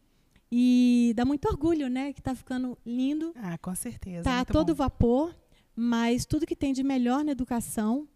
[0.53, 2.13] e dá muito orgulho, né?
[2.13, 3.33] Que está ficando lindo.
[3.37, 4.21] Ah, com certeza.
[4.21, 4.85] Está todo bom.
[4.85, 5.35] vapor,
[5.75, 8.09] mas tudo que tem de melhor na educação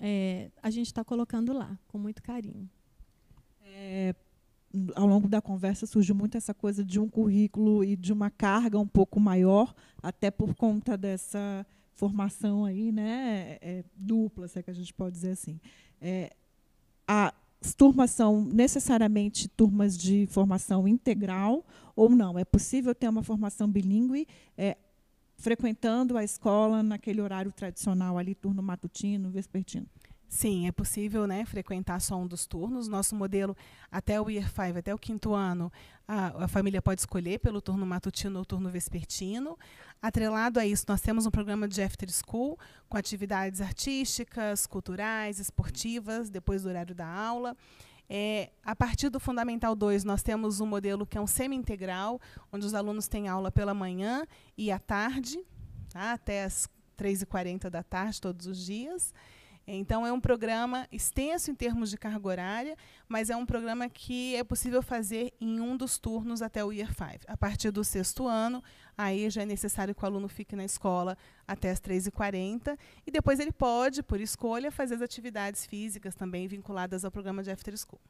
[0.00, 2.68] é, a gente está colocando lá com muito carinho.
[3.62, 4.14] É,
[4.94, 8.78] ao longo da conversa surgiu muito essa coisa de um currículo e de uma carga
[8.78, 14.70] um pouco maior, até por conta dessa formação aí, né, é, dupla, se é que
[14.70, 15.60] a gente pode dizer assim.
[16.00, 16.32] É,
[17.10, 22.38] as turmas são necessariamente turmas de formação integral ou não?
[22.38, 24.76] É possível ter uma formação bilíngue é,
[25.36, 29.86] frequentando a escola naquele horário tradicional ali, turno matutino, vespertino?
[30.30, 32.86] Sim, é possível né, frequentar só um dos turnos.
[32.86, 33.56] Nosso modelo,
[33.90, 35.72] até o Year 5, até o quinto ano,
[36.06, 39.58] a, a, família pode escolher pelo turno matutino ou turno vespertino.
[40.00, 42.56] Atrelado a isso, nós temos um programa de after school,
[42.88, 47.56] com atividades artísticas, culturais, esportivas, depois do horário da aula.
[48.08, 52.20] É, a partir do Fundamental 2, nós temos um modelo que é um semi-integral,
[52.52, 54.24] onde os alunos têm aula pela manhã
[54.56, 55.44] e à tarde,
[55.92, 59.12] tá, até as 3h40 da tarde, todos os dias.
[59.72, 62.76] Então, é um programa extenso em termos de carga horária,
[63.08, 66.88] mas é um programa que é possível fazer em um dos turnos até o Year
[66.88, 67.26] 5.
[67.28, 68.64] A partir do sexto ano,
[68.98, 73.38] aí já é necessário que o aluno fique na escola até as 3h40, e depois
[73.38, 78.00] ele pode, por escolha, fazer as atividades físicas também vinculadas ao programa de After School.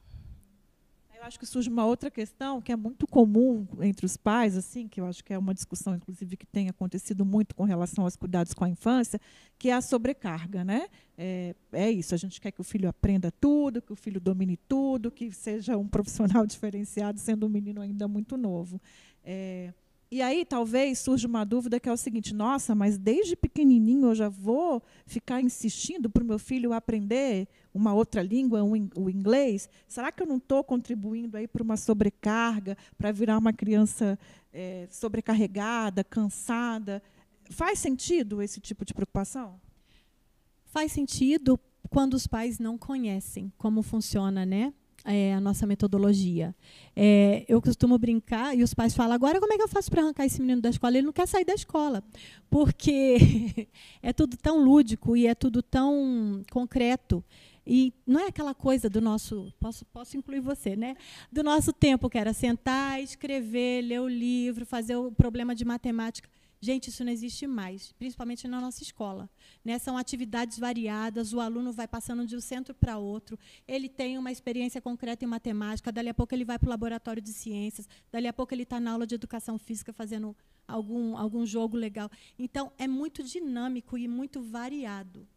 [1.21, 4.87] Eu acho que surge uma outra questão que é muito comum entre os pais, assim,
[4.87, 8.15] que eu acho que é uma discussão, inclusive, que tem acontecido muito com relação aos
[8.15, 9.21] cuidados com a infância,
[9.59, 10.87] que é a sobrecarga, né?
[11.15, 14.57] É, é isso, a gente quer que o filho aprenda tudo, que o filho domine
[14.67, 18.81] tudo, que seja um profissional diferenciado, sendo um menino ainda muito novo.
[19.23, 19.71] É,
[20.09, 24.15] e aí talvez surja uma dúvida que é o seguinte: nossa, mas desde pequenininho eu
[24.15, 29.69] já vou ficar insistindo para o meu filho aprender uma outra língua, um, o inglês?
[29.87, 34.17] Será que eu não estou contribuindo aí para uma sobrecarga, para virar uma criança
[34.53, 37.01] é, sobrecarregada, cansada?
[37.49, 39.59] Faz sentido esse tipo de preocupação?
[40.65, 44.73] Faz sentido quando os pais não conhecem como funciona, né?
[45.05, 46.55] é, a nossa metodologia.
[46.95, 50.01] É, eu costumo brincar e os pais falam: agora como é que eu faço para
[50.01, 50.97] arrancar esse menino da escola?
[50.97, 52.03] Ele não quer sair da escola,
[52.49, 53.67] porque
[54.01, 57.23] é tudo tão lúdico e é tudo tão concreto.
[57.65, 60.95] E não é aquela coisa do nosso, posso, posso incluir você, né?
[61.31, 66.29] Do nosso tempo, que era sentar, escrever, ler o livro, fazer o problema de matemática.
[66.63, 69.27] Gente, isso não existe mais, principalmente na nossa escola.
[69.65, 69.79] Né?
[69.79, 74.31] São atividades variadas, o aluno vai passando de um centro para outro, ele tem uma
[74.31, 78.27] experiência concreta em matemática, dali a pouco ele vai para o laboratório de ciências, dali
[78.27, 82.11] a pouco ele está na aula de educação física fazendo algum, algum jogo legal.
[82.37, 85.27] Então, é muito dinâmico e muito variado.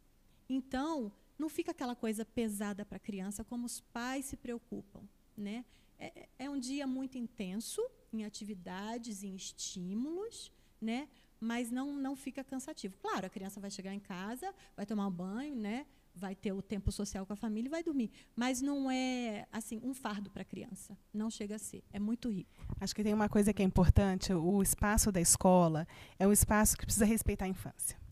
[0.47, 5.03] Então, não fica aquela coisa pesada para a criança, como os pais se preocupam.
[5.37, 5.65] Né?
[5.99, 11.09] É, é um dia muito intenso em atividades, em estímulos, né?
[11.41, 12.97] Mas não não fica cansativo.
[12.99, 15.87] Claro, a criança vai chegar em casa, vai tomar um banho, né?
[16.15, 18.11] vai ter o tempo social com a família e vai dormir.
[18.37, 20.97] Mas não é assim um fardo para a criança.
[21.13, 21.83] Não chega a ser.
[21.93, 22.51] É muito rico.
[22.81, 25.87] Acho que tem uma coisa que é importante: o espaço da escola
[26.19, 28.04] é um espaço que precisa respeitar a infância.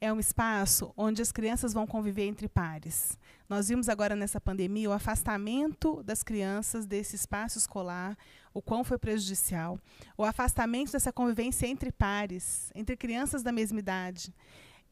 [0.00, 3.18] É um espaço onde as crianças vão conviver entre pares.
[3.48, 8.16] Nós vimos agora nessa pandemia o afastamento das crianças desse espaço escolar,
[8.54, 9.76] o quão foi prejudicial,
[10.16, 14.32] o afastamento dessa convivência entre pares, entre crianças da mesma idade.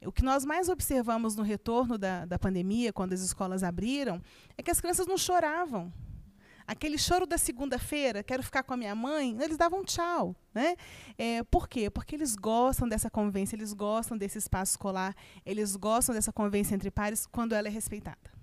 [0.04, 4.20] O que nós mais observamos no retorno da, da pandemia, quando as escolas abriram,
[4.58, 5.92] é que as crianças não choravam.
[6.66, 10.34] Aquele choro da segunda-feira, quero ficar com a minha mãe, eles davam tchau.
[10.52, 10.74] Né?
[11.16, 11.88] É, por quê?
[11.88, 16.90] Porque eles gostam dessa convivência, eles gostam desse espaço escolar, eles gostam dessa convivência entre
[16.90, 18.36] pares quando ela é respeitada.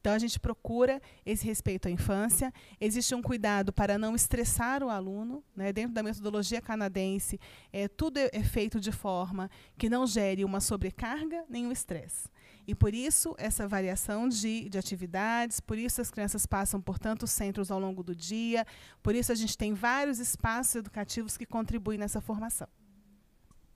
[0.00, 2.52] Então, a gente procura esse respeito à infância.
[2.80, 5.42] Existe um cuidado para não estressar o aluno.
[5.54, 5.72] Né?
[5.72, 7.38] Dentro da metodologia canadense,
[7.72, 12.28] é, tudo é, é feito de forma que não gere uma sobrecarga nem um estresse.
[12.68, 17.30] E por isso, essa variação de, de atividades, por isso as crianças passam por tantos
[17.30, 18.66] centros ao longo do dia,
[19.02, 22.68] por isso a gente tem vários espaços educativos que contribuem nessa formação.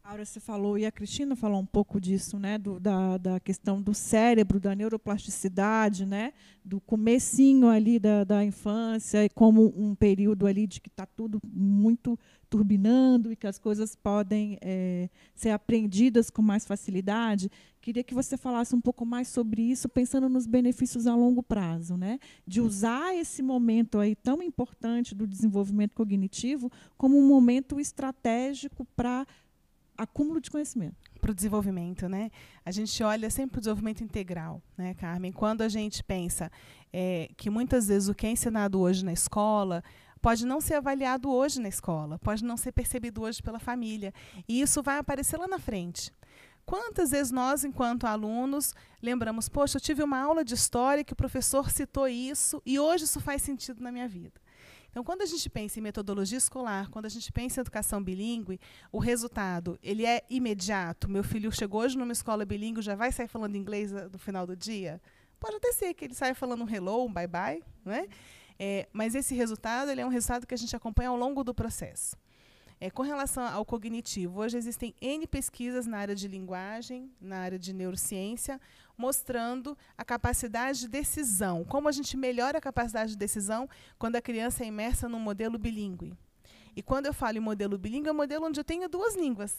[0.05, 3.81] Aura, você falou, e a Cristina falou um pouco disso, né, do, da, da questão
[3.81, 10.67] do cérebro, da neuroplasticidade, né, do comecinho ali da, da infância, como um período ali
[10.67, 12.19] de que está tudo muito
[12.51, 17.51] turbinando e que as coisas podem é, ser aprendidas com mais facilidade.
[17.83, 21.97] Queria que você falasse um pouco mais sobre isso, pensando nos benefícios a longo prazo,
[21.97, 28.87] né, de usar esse momento aí tão importante do desenvolvimento cognitivo como um momento estratégico
[28.97, 29.27] para
[29.99, 30.95] acúmulo de conhecimento.
[31.21, 32.31] Para o desenvolvimento, né?
[32.65, 35.33] A gente olha sempre para o desenvolvimento integral, né, Carmen?
[35.33, 36.51] Quando a gente pensa
[36.93, 39.83] é, que muitas vezes o que é ensinado hoje na escola
[40.21, 44.15] pode não ser avaliado hoje na escola, pode não ser percebido hoje pela família.
[44.49, 46.13] E isso vai aparecer lá na frente.
[46.73, 51.17] Quantas vezes nós, enquanto alunos, lembramos, poxa, eu tive uma aula de história que o
[51.17, 54.41] professor citou isso e hoje isso faz sentido na minha vida.
[54.89, 58.59] Então, quando a gente pensa em metodologia escolar, quando a gente pensa em educação bilíngue,
[58.91, 61.11] o resultado ele é imediato.
[61.11, 64.57] Meu filho chegou hoje numa escola bilíngue, já vai sair falando inglês no final do
[64.57, 64.99] dia?
[65.39, 68.09] Pode até ser que ele saia falando um hello, um bye-bye, né?
[68.59, 71.53] É, mas esse resultado ele é um resultado que a gente acompanha ao longo do
[71.53, 72.17] processo.
[72.85, 77.57] É, com relação ao cognitivo, hoje existem N pesquisas na área de linguagem, na área
[77.57, 78.61] de neurociência,
[78.99, 81.63] mostrando a capacidade de decisão.
[81.65, 83.69] Como a gente melhora a capacidade de decisão
[84.01, 86.13] quando a criança é imersa num modelo bilíngue.
[86.75, 89.57] E quando eu falo em modelo bilíngue, é um modelo onde eu tenho duas línguas.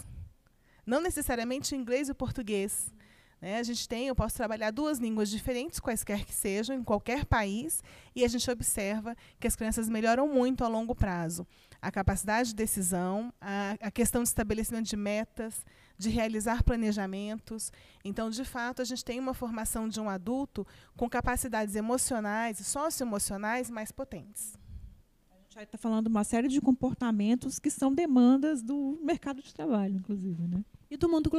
[0.86, 2.94] Não necessariamente o inglês e o português.
[3.40, 3.58] Né?
[3.58, 7.82] A gente tem, eu posso trabalhar duas línguas diferentes, quaisquer que sejam, em qualquer país,
[8.14, 11.48] e a gente observa que as crianças melhoram muito a longo prazo
[11.84, 15.66] a capacidade de decisão, a, a questão de estabelecimento de metas,
[15.98, 17.74] de realizar planejamentos.
[18.06, 20.66] Então, de fato, a gente tem uma formação de um adulto
[20.96, 24.58] com capacidades emocionais e socioemocionais mais potentes.
[25.30, 29.98] A gente está falando uma série de comportamentos que são demandas do mercado de trabalho,
[29.98, 30.64] inclusive, né?
[30.90, 31.30] E do mundo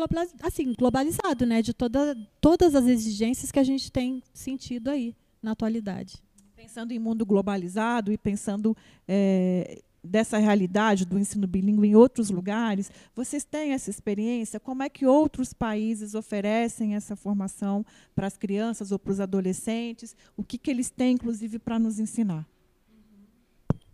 [0.43, 1.63] assim, globalizado, né?
[1.63, 6.23] De toda, todas as exigências que a gente tem sentido aí na atualidade.
[6.55, 8.77] Pensando em mundo globalizado e pensando
[9.09, 12.91] é, dessa realidade do ensino bilíngue em outros lugares?
[13.15, 14.61] Vocês têm essa experiência?
[14.61, 20.15] Como é que outros países oferecem essa formação para as crianças ou para os adolescentes?
[20.37, 22.47] O que, que eles têm, inclusive, para nos ensinar?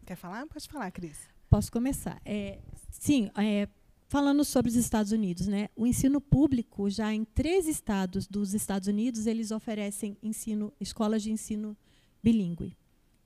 [0.05, 0.45] Quer falar?
[0.47, 1.19] Pode falar, Cris.
[1.49, 2.21] Posso começar.
[2.25, 2.59] É,
[2.91, 3.69] sim, é,
[4.09, 5.69] falando sobre os Estados Unidos, né?
[5.77, 11.31] O ensino público, já em três estados dos Estados Unidos, eles oferecem ensino, escolas de
[11.31, 11.77] ensino
[12.21, 12.77] bilíngue.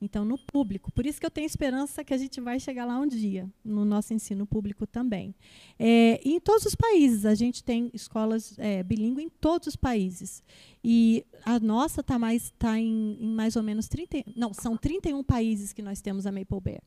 [0.00, 0.92] Então, no público.
[0.92, 3.85] Por isso que eu tenho esperança que a gente vai chegar lá um dia, no
[3.85, 5.35] nosso ensino público também.
[5.78, 10.42] É, em todos os países, a gente tem escolas é, em todos os países.
[10.83, 14.24] E a nossa está mais, tá em, em, mais ou menos 30.
[14.37, 16.83] Não, são 31 países que nós temos a Maple Bear.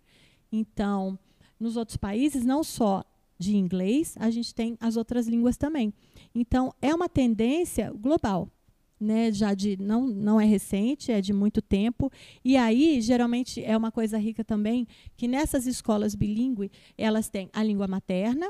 [0.51, 1.17] Então,
[1.59, 3.03] nos outros países, não só
[3.39, 5.93] de inglês, a gente tem as outras línguas também.
[6.33, 8.51] Então, é uma tendência global
[8.99, 12.11] né, já de não não é recente, é de muito tempo.
[12.43, 17.63] E aí, geralmente é uma coisa rica também que nessas escolas bilíngue, elas têm a
[17.63, 18.49] língua materna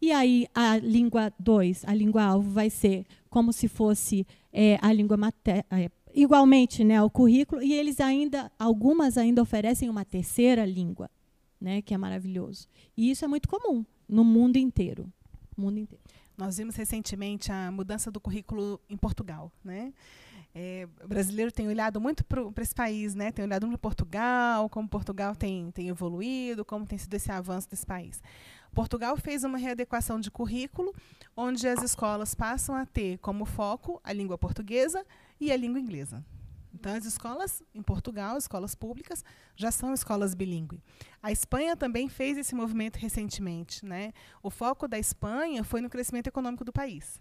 [0.00, 4.92] e aí a língua 2, a língua alvo vai ser como se fosse é, a
[4.92, 10.64] língua materna, é, igualmente, né, o currículo e eles ainda algumas ainda oferecem uma terceira
[10.64, 11.10] língua,
[11.60, 12.66] né, que é maravilhoso.
[12.96, 15.06] E isso é muito comum no mundo inteiro,
[15.56, 16.02] mundo inteiro.
[16.40, 19.52] Nós vimos recentemente a mudança do currículo em Portugal.
[19.62, 19.92] Né?
[20.54, 23.30] É, o brasileiro tem olhado muito para esse país, né?
[23.30, 27.84] tem olhado para Portugal, como Portugal tem, tem evoluído, como tem sido esse avanço desse
[27.84, 28.22] país.
[28.72, 30.94] Portugal fez uma readequação de currículo,
[31.36, 35.04] onde as escolas passam a ter como foco a língua portuguesa
[35.38, 36.24] e a língua inglesa.
[36.74, 39.24] Então, as escolas em Portugal, escolas públicas,
[39.56, 40.80] já são escolas bilíngues.
[41.22, 43.84] A Espanha também fez esse movimento recentemente.
[43.84, 44.12] Né?
[44.42, 47.20] O foco da Espanha foi no crescimento econômico do país.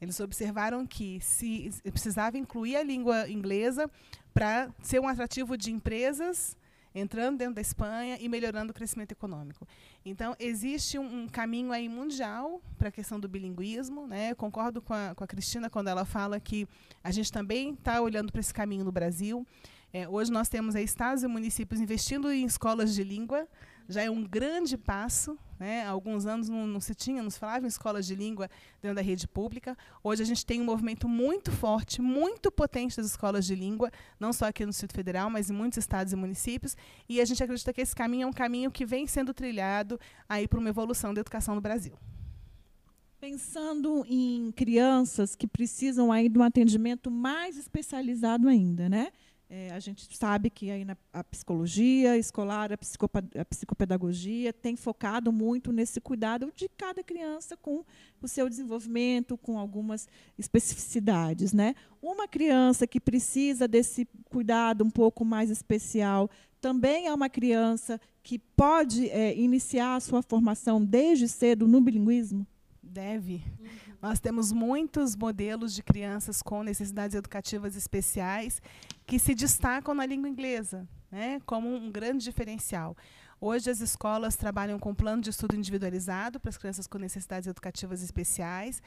[0.00, 3.90] Eles observaram que se precisava incluir a língua inglesa
[4.32, 6.56] para ser um atrativo de empresas
[6.94, 9.66] entrando dentro da Espanha e melhorando o crescimento econômico.
[10.04, 14.06] Então, existe um, um caminho aí mundial para a questão do bilinguismo.
[14.06, 14.30] Né?
[14.30, 16.66] Eu concordo com a, com a Cristina quando ela fala que
[17.04, 19.46] a gente também está olhando para esse caminho no Brasil.
[19.92, 23.46] É, hoje nós temos estados e municípios investindo em escolas de língua,
[23.88, 25.36] já é um grande passo.
[25.60, 25.84] Né?
[25.84, 28.48] Há alguns anos não, não, se tinha, nos falava em escolas de língua
[28.80, 29.76] dentro da rede pública.
[30.02, 34.32] Hoje a gente tem um movimento muito forte, muito potente das escolas de língua, não
[34.32, 36.74] só aqui no Distrito Federal, mas em muitos estados e municípios.
[37.06, 40.48] E a gente acredita que esse caminho é um caminho que vem sendo trilhado aí
[40.48, 41.92] para uma evolução da educação no Brasil.
[43.20, 49.12] Pensando em crianças que precisam aí de um atendimento mais especializado ainda, né?
[49.52, 52.76] É, a gente sabe que aí na a psicologia escolar, a,
[53.40, 57.84] a, psicopedagogia tem focado muito nesse cuidado de cada criança com
[58.22, 60.06] o seu desenvolvimento, com algumas
[60.38, 61.52] especificidades.
[61.52, 61.74] Né?
[62.00, 66.30] Uma criança que precisa desse cuidado um pouco mais especial
[66.60, 72.46] também é uma criança que pode é, iniciar a sua formação desde cedo no bilinguismo?
[72.80, 73.42] Deve.
[73.58, 73.89] Uhum.
[74.00, 78.62] Nós temos muitos modelos de crianças com necessidades educativas especiais
[79.06, 82.96] que se destacam na língua inglesa, né, como um grande diferencial.
[83.38, 88.02] Hoje as escolas trabalham com plano de estudo individualizado para as crianças com necessidades educativas
[88.02, 88.82] especiais,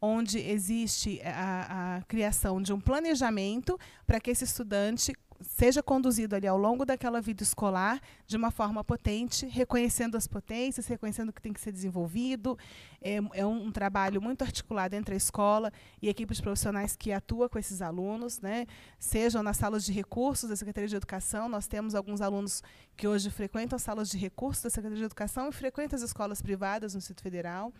[0.00, 6.46] onde existe a, a criação de um planejamento para que esse estudante seja conduzido ali
[6.46, 11.42] ao longo daquela vida escolar de uma forma potente, reconhecendo as potências, reconhecendo o que
[11.42, 12.58] tem que ser desenvolvido.
[13.00, 17.48] É, é um, um, trabalho muito articulado entre a escola e equipes profissionais que atuam
[17.48, 18.66] com esses alunos, né?
[18.98, 21.48] sejam nas salas de recursos da Secretaria de Educação.
[21.48, 22.62] Nós temos alguns alunos
[22.96, 26.42] que hoje frequentam as salas de recursos da Secretaria de Educação e frequentam as escolas
[26.42, 27.72] privadas no Distrito Federal.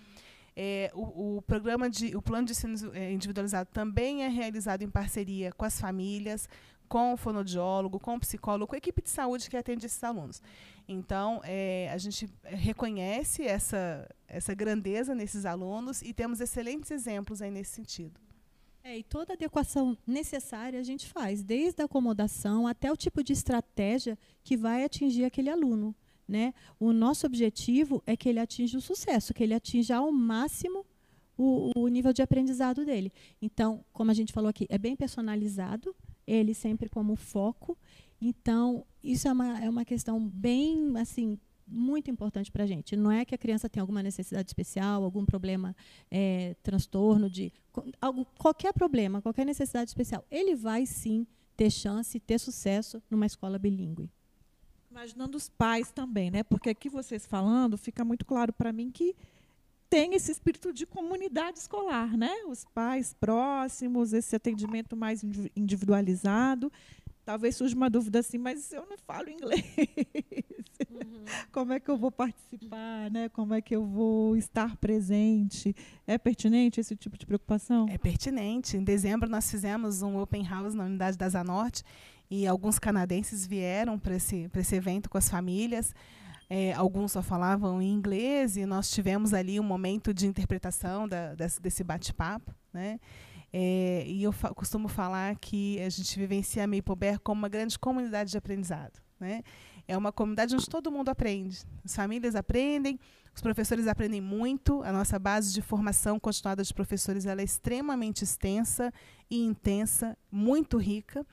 [0.58, 4.88] É, o, o, programa de, o plano de ensino é, individualizado também é realizado em
[4.88, 6.48] parceria com as famílias,
[6.88, 10.40] com o fonodiólogo, com o psicólogo, com a equipe de saúde que atende esses alunos.
[10.88, 17.50] Então, é, a gente reconhece essa, essa grandeza nesses alunos e temos excelentes exemplos aí
[17.50, 18.20] nesse sentido.
[18.84, 23.32] É, e toda adequação necessária a gente faz, desde a acomodação até o tipo de
[23.32, 25.92] estratégia que vai atingir aquele aluno.
[26.28, 26.54] Né?
[26.78, 30.86] O nosso objetivo é que ele atinja o sucesso, que ele atinja ao máximo
[31.36, 33.12] o, o nível de aprendizado dele.
[33.42, 35.94] Então, como a gente falou aqui, é bem personalizado,
[36.26, 37.76] ele sempre como foco.
[38.20, 42.96] Então, isso é uma, é uma questão bem, assim, muito importante para a gente.
[42.96, 45.74] Não é que a criança tem alguma necessidade especial, algum problema,
[46.10, 47.52] é, transtorno de
[48.00, 53.58] algo, qualquer problema, qualquer necessidade especial, ele vai sim ter chance, ter sucesso numa escola
[53.58, 54.10] bilíngue.
[54.90, 56.42] Imaginando os pais também, né?
[56.42, 59.14] Porque aqui vocês falando, fica muito claro para mim que
[59.88, 62.32] tem esse espírito de comunidade escolar, né?
[62.48, 65.22] Os pais próximos, esse atendimento mais
[65.54, 66.70] individualizado.
[67.24, 69.64] Talvez surja uma dúvida assim, mas eu não falo inglês.
[70.88, 71.24] Uhum.
[71.50, 73.28] Como é que eu vou participar, né?
[73.30, 75.74] Como é que eu vou estar presente?
[76.06, 77.86] É pertinente esse tipo de preocupação?
[77.90, 78.76] É pertinente.
[78.76, 81.82] Em dezembro nós fizemos um open house na unidade da Zanorte
[82.30, 85.92] e alguns canadenses vieram para esse, esse evento com as famílias.
[86.48, 91.34] É, alguns só falavam em inglês e nós tivemos ali um momento de interpretação da,
[91.34, 92.54] desse, desse bate-papo.
[92.72, 93.00] Né?
[93.52, 97.78] É, e eu fa costumo falar que a gente vivencia a Maple como uma grande
[97.78, 99.00] comunidade de aprendizado.
[99.18, 99.42] Né?
[99.88, 101.64] É uma comunidade onde todo mundo aprende.
[101.84, 102.98] As famílias aprendem,
[103.34, 104.82] os professores aprendem muito.
[104.82, 108.92] A nossa base de formação continuada de professores ela é extremamente extensa
[109.30, 111.24] e intensa, muito rica.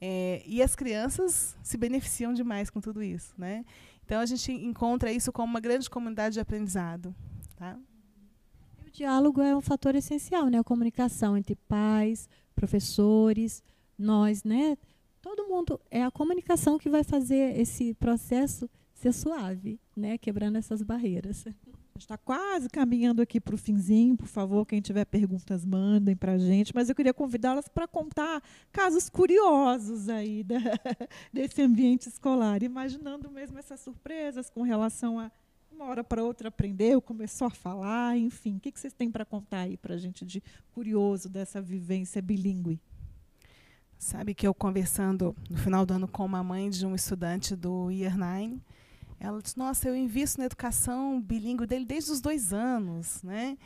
[0.00, 3.34] É, e as crianças se beneficiam demais com tudo isso.
[3.38, 3.64] Né?
[4.04, 7.14] Então a gente encontra isso como uma grande comunidade de aprendizado.
[7.56, 7.78] Tá?
[8.86, 10.58] O diálogo é um fator essencial, né?
[10.58, 13.62] A comunicação entre pais, professores,
[13.98, 14.76] nós, né?
[15.20, 20.18] Todo mundo é a comunicação que vai fazer esse processo ser suave, né?
[20.18, 21.44] Quebrando essas barreiras
[21.98, 24.16] está quase caminhando aqui para o finzinho.
[24.16, 26.74] Por favor, quem tiver perguntas, mandem para a gente.
[26.74, 30.58] Mas eu queria convidá-las para contar casos curiosos aí da,
[31.32, 35.30] desse ambiente escolar, imaginando mesmo essas surpresas com relação a
[35.70, 38.56] uma hora para outra aprendeu, começou a falar, enfim.
[38.56, 42.20] O que, que vocês têm para contar aí para a gente de curioso dessa vivência
[42.20, 42.78] bilíngue?
[43.98, 47.90] Sabe que eu conversando no final do ano com uma mãe de um estudante do
[47.90, 48.60] Year 9,
[49.22, 53.56] Ela disse: Nossa, eu invisto na educação bilíngue dele desde os dois anos, né?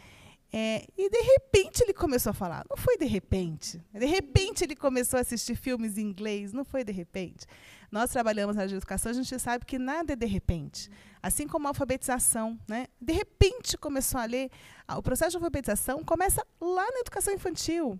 [0.52, 2.64] É, e de repente ele começou a falar.
[2.68, 3.82] Não foi de repente.
[3.92, 6.52] De repente ele começou a assistir filmes em inglês.
[6.52, 7.46] Não foi de repente.
[7.90, 10.90] Nós trabalhamos na educação, a gente sabe que nada é de repente.
[11.22, 12.58] Assim como a alfabetização.
[12.68, 12.86] Né?
[13.00, 14.50] De repente começou a ler.
[14.96, 17.98] O processo de alfabetização começa lá na educação infantil.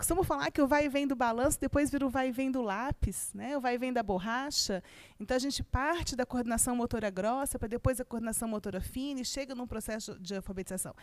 [0.00, 2.50] Costumo falar que o vai e vem do balanço, depois vira o vai e vem
[2.50, 3.54] do lápis, né?
[3.54, 4.82] o vai e vem da borracha.
[5.20, 9.26] Então, a gente parte da coordenação motora grossa para depois a coordenação motora fina e
[9.26, 10.94] chega num processo de alfabetização.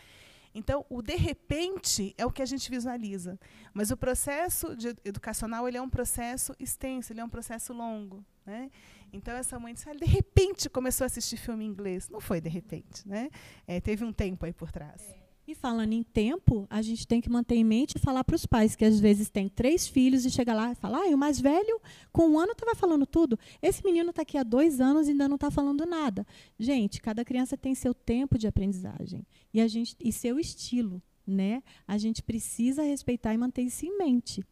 [0.52, 3.38] Então, o de repente é o que a gente visualiza.
[3.72, 8.24] Mas o processo educacional ele é um processo extenso, ele é um processo longo.
[8.44, 8.68] Né?
[9.12, 12.08] Então, essa mãe disse, ah, de repente começou a assistir filme em inglês.
[12.08, 13.06] Não foi de repente.
[13.06, 13.30] Né?
[13.64, 15.08] É, teve um tempo aí por trás.
[15.08, 15.27] É.
[15.48, 18.44] E falando em tempo, a gente tem que manter em mente e falar para os
[18.44, 21.40] pais que às vezes tem três filhos e chega lá e fala, ah, o mais
[21.40, 21.80] velho
[22.12, 23.38] com um ano estava falando tudo.
[23.62, 26.26] Esse menino está aqui há dois anos e ainda não está falando nada.
[26.58, 31.00] Gente, cada criança tem seu tempo de aprendizagem e, a gente, e seu estilo.
[31.26, 31.62] Né?
[31.86, 34.44] A gente precisa respeitar e manter isso em mente.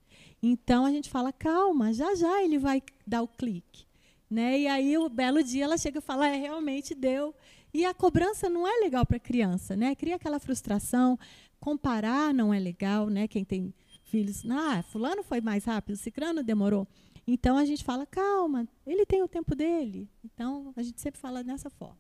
[0.43, 3.86] Então a gente fala, calma, já já ele vai dar o clique.
[4.29, 4.61] Né?
[4.61, 7.35] E aí, o belo dia, ela chega e fala: é, realmente deu.
[7.72, 9.95] E a cobrança não é legal para a criança, né?
[9.95, 11.18] Cria aquela frustração.
[11.61, 13.29] Comparar não é legal, né?
[13.29, 13.72] Quem tem
[14.05, 16.87] filhos, ah, fulano foi mais rápido, cicrano demorou.
[17.27, 20.09] Então a gente fala, calma, ele tem o tempo dele.
[20.24, 21.99] Então a gente sempre fala dessa forma.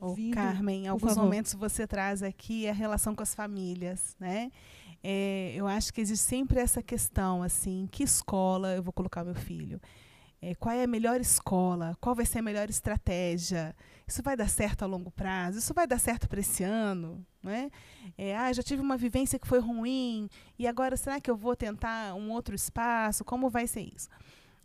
[0.00, 4.50] Ô, Carmen, alguns momentos você traz aqui a relação com as famílias, né?
[5.04, 9.34] É, eu acho que existe sempre essa questão, assim, que escola eu vou colocar meu
[9.34, 9.80] filho?
[10.44, 11.96] É, qual é a melhor escola?
[12.00, 13.76] Qual vai ser a melhor estratégia?
[14.04, 15.60] Isso vai dar certo a longo prazo?
[15.60, 17.24] Isso vai dar certo para esse ano?
[17.40, 17.70] Né?
[18.18, 20.28] É, ah, já tive uma vivência que foi ruim,
[20.58, 23.24] e agora será que eu vou tentar um outro espaço?
[23.24, 24.08] Como vai ser isso?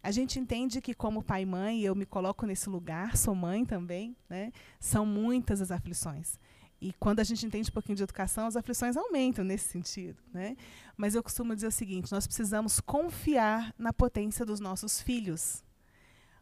[0.01, 3.63] A gente entende que, como pai e mãe, eu me coloco nesse lugar, sou mãe
[3.63, 4.51] também, né?
[4.79, 6.39] são muitas as aflições.
[6.81, 10.17] E quando a gente entende um pouquinho de educação, as aflições aumentam nesse sentido.
[10.33, 10.55] Né?
[10.95, 15.63] Mas eu costumo dizer o seguinte: nós precisamos confiar na potência dos nossos filhos.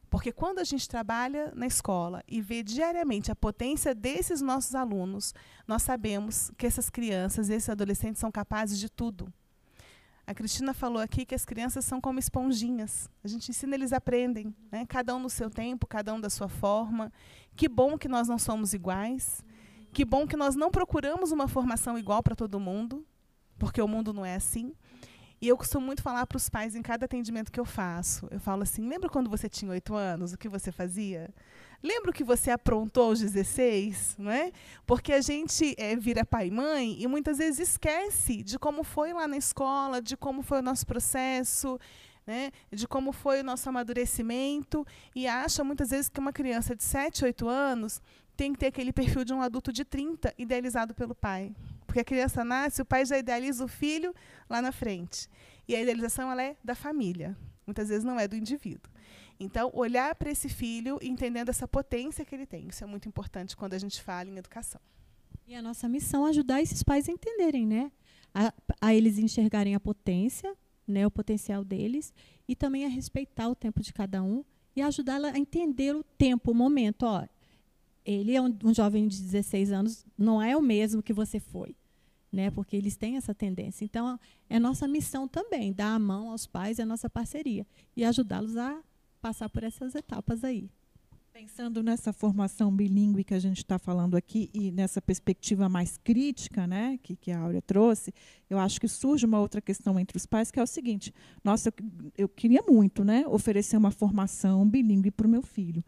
[0.09, 5.33] Porque quando a gente trabalha na escola e vê diariamente a potência desses nossos alunos,
[5.67, 9.31] nós sabemos que essas crianças, esses adolescentes são capazes de tudo.
[10.27, 13.07] A Cristina falou aqui que as crianças são como esponjinhas.
[13.23, 14.83] A gente ensina, eles aprendem, né?
[14.87, 17.11] cada um no seu tempo, cada um da sua forma.
[17.55, 19.43] Que bom que nós não somos iguais.
[19.93, 23.05] Que bom que nós não procuramos uma formação igual para todo mundo,
[23.57, 24.73] porque o mundo não é assim.
[25.45, 28.27] E eu costumo muito falar para os pais em cada atendimento que eu faço.
[28.31, 31.29] Eu falo assim: lembra quando você tinha oito anos, o que você fazia?
[31.83, 34.15] Lembra o que você aprontou aos 16?
[34.17, 34.51] Não é?
[34.87, 39.13] Porque a gente é, vira pai e mãe e muitas vezes esquece de como foi
[39.13, 41.79] lá na escola, de como foi o nosso processo.
[42.25, 44.83] Né, de como foi o nosso amadurecimento
[45.15, 48.01] e acha muitas vezes que uma criança de 7, 8 anos
[48.35, 51.53] tem que ter aquele perfil de um adulto de 30 idealizado pelo pai.
[51.95, 54.13] Porque a criança nasce, o pai já idealiza o filho
[54.49, 55.29] lá na frente.
[55.65, 57.37] E a idealização ela é da família.
[57.65, 58.91] Muitas vezes não é do indivíduo.
[59.39, 62.67] Então, olhar para esse filho entendendo essa potência que ele tem.
[62.67, 64.81] Isso é muito importante quando a gente fala em educação.
[65.47, 67.89] E a nossa missão é ajudar esses pais a entenderem, né?
[68.33, 70.53] A, a eles enxergarem a potência,
[70.85, 72.13] né, o potencial deles,
[72.45, 74.43] e também a respeitar o tempo de cada um
[74.75, 77.03] e ajudá-la a entender o tempo, o momento.
[77.03, 77.25] Ó,
[78.03, 81.73] ele é um, um jovem de 16 anos, não é o mesmo que você foi
[82.35, 82.51] né?
[82.51, 83.85] Porque eles têm essa tendência.
[83.85, 84.19] Então,
[84.49, 87.65] é nossa missão também dar a mão aos pais, é nossa parceria
[87.95, 88.79] e ajudá-los a
[89.21, 90.69] passar por essas etapas aí.
[91.33, 96.65] Pensando nessa formação bilíngue que a gente está falando aqui e nessa perspectiva mais crítica,
[96.65, 98.13] né, que, que a Áurea trouxe,
[98.49, 101.13] eu acho que surge uma outra questão entre os pais que é o seguinte:
[101.43, 101.73] nossa, eu,
[102.17, 105.83] eu queria muito, né, oferecer uma formação bilíngue para o meu filho,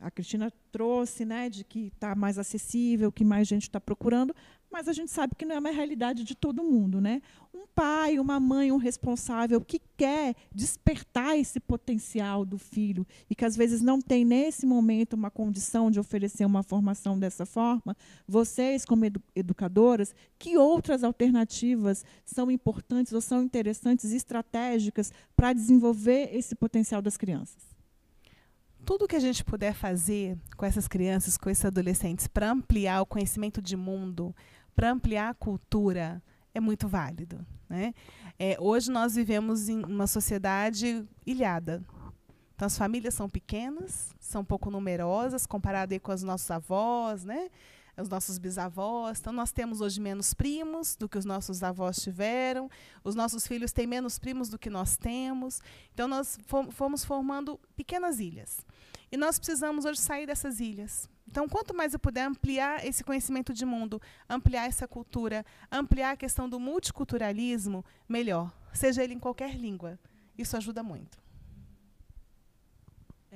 [0.00, 4.34] a Cristina trouxe, né, de que está mais acessível, que mais gente está procurando,
[4.70, 7.22] mas a gente sabe que não é uma realidade de todo mundo, né?
[7.54, 13.44] Um pai, uma mãe, um responsável que quer despertar esse potencial do filho e que
[13.44, 17.96] às vezes não tem nesse momento uma condição de oferecer uma formação dessa forma,
[18.26, 26.28] vocês como edu educadoras, que outras alternativas são importantes ou são interessantes, estratégicas para desenvolver
[26.34, 27.77] esse potencial das crianças?
[28.84, 33.06] Tudo que a gente puder fazer com essas crianças, com esses adolescentes, para ampliar o
[33.06, 34.34] conhecimento de mundo,
[34.74, 36.22] para ampliar a cultura,
[36.54, 37.44] é muito válido.
[37.68, 37.94] Né?
[38.38, 41.82] É, hoje nós vivemos em uma sociedade ilhada.
[42.54, 47.50] Então, as famílias são pequenas, são pouco numerosas, comparado com os nossos avós, né?
[48.00, 49.20] Os nossos bisavós.
[49.20, 52.70] Então, nós temos hoje menos primos do que os nossos avós tiveram,
[53.02, 55.60] os nossos filhos têm menos primos do que nós temos.
[55.92, 56.38] Então, nós
[56.70, 58.64] fomos formando pequenas ilhas.
[59.10, 61.08] E nós precisamos hoje sair dessas ilhas.
[61.26, 66.16] Então, quanto mais eu puder ampliar esse conhecimento de mundo, ampliar essa cultura, ampliar a
[66.16, 69.98] questão do multiculturalismo, melhor, seja ele em qualquer língua.
[70.36, 71.18] Isso ajuda muito.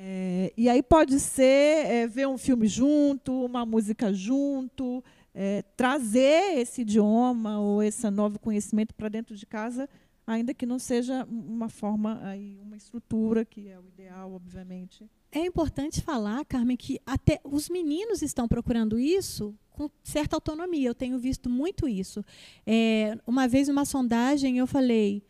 [0.04, 6.58] É, e aí pode ser é, ver um filme junto, uma música junto, é, trazer
[6.58, 9.88] esse idioma ou esse novo conhecimento para dentro de casa,
[10.26, 15.08] ainda que não seja uma forma, aí, uma estrutura, que é o ideal, obviamente.
[15.30, 20.88] É importante falar, Carmen, que até os meninos estão procurando isso com certa autonomia.
[20.88, 22.24] Eu tenho visto muito isso.
[22.66, 25.22] É, uma vez, numa sondagem, eu falei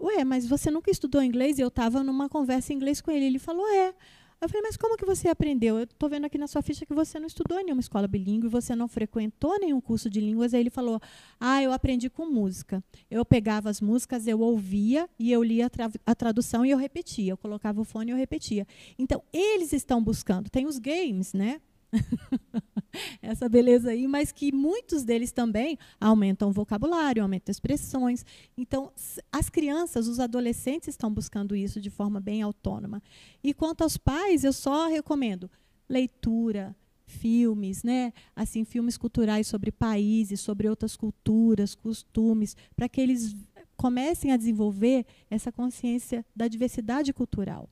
[0.00, 1.58] Ué, mas você nunca estudou inglês?
[1.58, 3.24] E eu estava numa conversa em inglês com ele.
[3.26, 3.94] Ele falou, é.
[4.40, 5.78] Eu falei, mas como que você aprendeu?
[5.78, 8.46] Eu estou vendo aqui na sua ficha que você não estudou em nenhuma escola bilíngue,
[8.46, 10.54] você não frequentou nenhum curso de línguas.
[10.54, 11.00] Aí ele falou,
[11.40, 12.82] ah, eu aprendi com música.
[13.10, 16.78] Eu pegava as músicas, eu ouvia e eu lia a, tra a tradução e eu
[16.78, 17.32] repetia.
[17.32, 18.64] Eu colocava o fone e eu repetia.
[18.96, 20.48] Então, eles estão buscando.
[20.48, 21.60] Tem os games, né?
[23.22, 28.24] essa beleza aí, mas que muitos deles também aumentam o vocabulário, aumentam expressões.
[28.56, 28.92] Então,
[29.32, 33.02] as crianças, os adolescentes estão buscando isso de forma bem autônoma.
[33.42, 35.50] E quanto aos pais, eu só recomendo
[35.88, 36.76] leitura,
[37.06, 38.12] filmes, né?
[38.36, 43.34] Assim, filmes culturais sobre países, sobre outras culturas, costumes, para que eles
[43.76, 47.68] comecem a desenvolver essa consciência da diversidade cultural,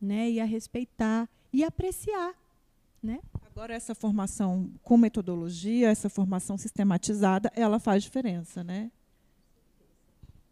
[0.00, 0.30] né?
[0.30, 2.34] E a respeitar e apreciar,
[3.02, 3.20] né?
[3.50, 8.90] Agora, essa formação com metodologia, essa formação sistematizada, ela faz diferença, né?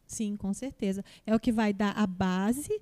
[0.07, 1.05] Sim, com certeza.
[1.25, 2.81] É o que vai dar a base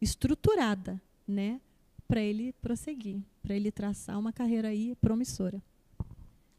[0.00, 1.60] estruturada, né?
[2.06, 5.60] Para ele prosseguir, para ele traçar uma carreira aí promissora.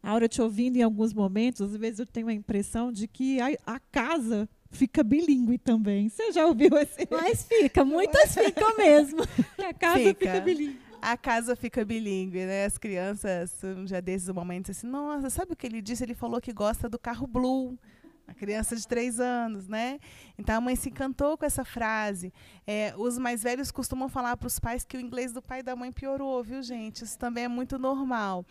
[0.04, 3.48] Aura, te ouvindo em alguns momentos, às vezes eu tenho a impressão de que a,
[3.66, 6.10] a casa fica bilíngue também.
[6.10, 7.08] Você já ouviu esse?
[7.10, 9.22] Mas fica, muitas ficam mesmo.
[9.58, 12.66] a casa fica, fica bilíngue a casa fica bilíngue, né?
[12.66, 16.04] As crianças, um dia desses momentos, assim, nossa, sabe o que ele disse?
[16.04, 17.78] Ele falou que gosta do carro blue.
[18.28, 20.00] A criança de três anos, né?
[20.38, 22.32] Então a mãe se encantou com essa frase.
[22.66, 25.64] É, os mais velhos costumam falar para os pais que o inglês do pai e
[25.64, 27.04] da mãe piorou, viu, gente?
[27.04, 28.46] Isso também é muito normal.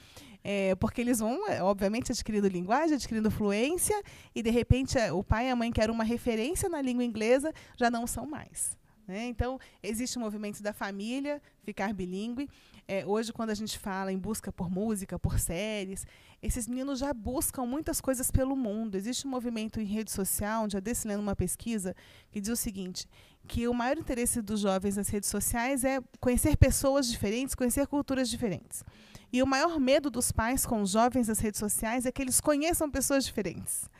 [0.44, 3.98] É, porque eles vão, é, obviamente, adquirindo linguagem, adquirindo fluência,
[4.34, 7.53] e de repente o pai e a mãe, que eram uma referência na língua inglesa,
[7.78, 8.80] já não são mais.
[9.11, 9.26] Né?
[9.26, 12.48] Então, existe o movimento da família ficar bilíngue.
[12.86, 16.06] É, hoje, quando a gente fala em busca por música, por séries,
[16.40, 18.94] esses meninos já buscam muitas coisas pelo mundo.
[18.94, 21.92] Existe um movimento em rede social, onde eu desse lendo uma pesquisa,
[22.30, 23.08] que diz o seguinte,
[23.48, 28.30] que o maior interesse dos jovens nas redes sociais é conhecer pessoas diferentes, conhecer culturas
[28.30, 28.84] diferentes.
[29.32, 32.40] E o maior medo dos pais com os jovens nas redes sociais é que eles
[32.40, 33.90] conheçam pessoas diferentes.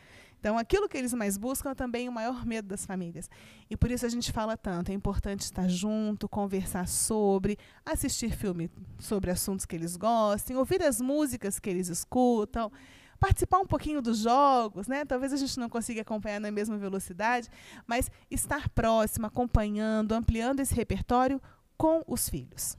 [0.41, 3.29] Então, aquilo que eles mais buscam é também o maior medo das famílias.
[3.69, 4.89] E por isso a gente fala tanto.
[4.89, 8.67] É importante estar junto, conversar sobre, assistir filme
[8.97, 12.71] sobre assuntos que eles gostem, ouvir as músicas que eles escutam,
[13.19, 15.05] participar um pouquinho dos jogos, né?
[15.05, 17.47] Talvez a gente não consiga acompanhar na mesma velocidade,
[17.85, 21.39] mas estar próximo, acompanhando, ampliando esse repertório
[21.77, 22.75] com os filhos.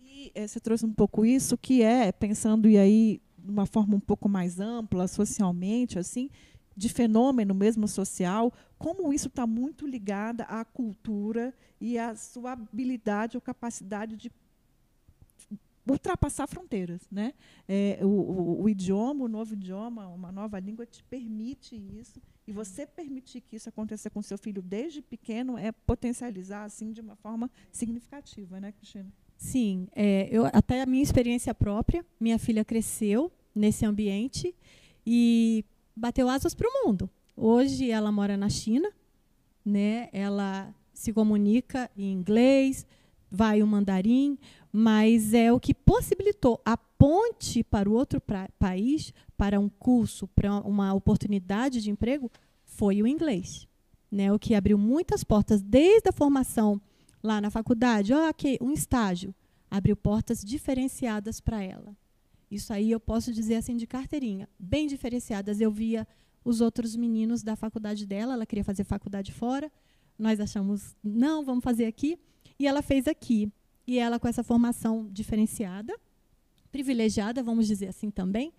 [0.00, 3.96] E eh, você trouxe um pouco isso, que é, pensando e aí de uma forma
[3.96, 6.28] um pouco mais ampla, socialmente, assim,
[6.76, 13.38] de fenômeno mesmo social, como isso está muito ligado à cultura e à sua habilidade
[13.38, 14.30] ou capacidade de
[15.90, 17.32] ultrapassar fronteiras, né?
[17.66, 22.52] É, o, o, o, idioma, o novo idioma, uma nova língua te permite isso e
[22.52, 27.16] você permitir que isso aconteça com seu filho desde pequeno é potencializar assim de uma
[27.16, 29.10] forma significativa, né, Cristina?
[29.38, 34.54] Sim, é, eu até a minha experiência própria, minha filha cresceu nesse ambiente
[35.06, 37.10] e bateu asas para o mundo.
[37.36, 38.90] Hoje ela mora na China,
[39.64, 40.08] né?
[40.12, 42.86] Ela se comunica em inglês,
[43.30, 44.38] vai o mandarim,
[44.72, 50.26] mas é o que possibilitou a ponte para o outro pra, país, para um curso,
[50.28, 52.30] para uma oportunidade de emprego,
[52.64, 53.66] foi o inglês.
[54.10, 56.80] Né, o que abriu muitas portas, desde a formação
[57.22, 59.34] lá na faculdade, okay, um estágio,
[59.70, 61.94] abriu portas diferenciadas para ela.
[62.50, 65.60] Isso aí eu posso dizer assim de carteirinha, bem diferenciadas.
[65.60, 66.06] Eu via
[66.44, 69.70] os outros meninos da faculdade dela, ela queria fazer faculdade fora.
[70.18, 72.18] Nós achamos, não, vamos fazer aqui.
[72.58, 73.52] E ela fez aqui.
[73.86, 75.94] E ela, com essa formação diferenciada,
[76.72, 78.52] privilegiada, vamos dizer assim também,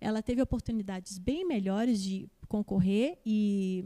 [0.00, 3.84] ela teve oportunidades bem melhores de concorrer e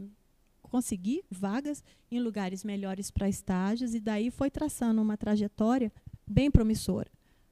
[0.61, 5.91] conseguir vagas em lugares melhores para estágios, e daí foi traçando uma trajetória
[6.27, 7.09] bem promissora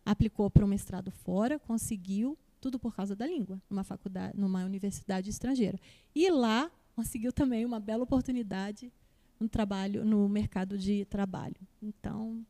[0.07, 5.29] aplicou para um mestrado fora, conseguiu, tudo por causa da língua, numa faculdade, numa universidade
[5.29, 5.77] estrangeira.
[6.15, 8.91] E lá conseguiu também uma bela oportunidade
[9.37, 11.57] no trabalho, no mercado de trabalho.
[11.81, 12.45] Então,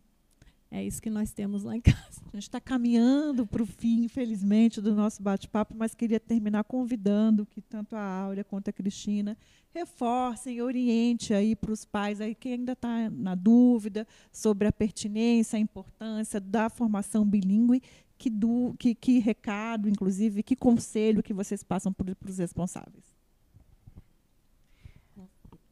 [0.70, 2.22] é isso que nós temos lá em casa.
[2.28, 7.46] A gente está caminhando para o fim, infelizmente, do nosso bate-papo, mas queria terminar convidando
[7.46, 9.38] que tanto a Áurea quanto a Cristina
[9.74, 15.58] reforcem, oriente aí para os pais aí que ainda está na dúvida sobre a pertinência,
[15.58, 17.82] a importância da formação bilíngue,
[18.18, 18.32] que,
[18.78, 23.17] que, que recado, inclusive, que conselho que vocês passam para os responsáveis.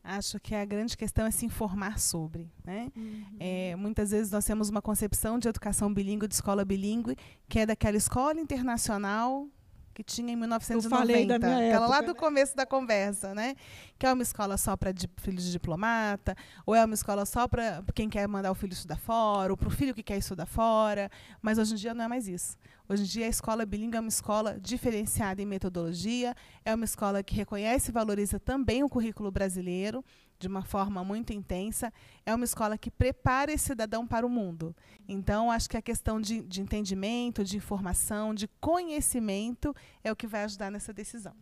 [0.05, 2.51] Acho que a grande questão é se informar sobre.
[2.63, 2.91] Né?
[2.95, 3.23] Uhum.
[3.39, 7.17] É, muitas vezes nós temos uma concepção de educação bilíngue, de escola bilíngue,
[7.49, 9.47] que é daquela escola internacional
[9.95, 12.13] que tinha em 1990, aquela lá do né?
[12.15, 13.55] começo da conversa, né?
[13.97, 16.35] Que é uma escola só para filhos de diplomata,
[16.65, 19.69] ou é uma escola só para quem quer mandar o filho estudar fora, ou para
[19.69, 21.09] o filho que quer estudar fora.
[21.41, 22.57] Mas hoje em dia não é mais isso.
[22.87, 27.23] Hoje em dia a escola bilíngue é uma escola diferenciada em metodologia, é uma escola
[27.23, 30.05] que reconhece e valoriza também o currículo brasileiro
[30.37, 31.91] de uma forma muito intensa.
[32.23, 34.75] É uma escola que prepara esse cidadão para o mundo.
[35.07, 40.27] Então, acho que a questão de, de entendimento, de informação, de conhecimento é o que
[40.27, 41.33] vai ajudar nessa decisão.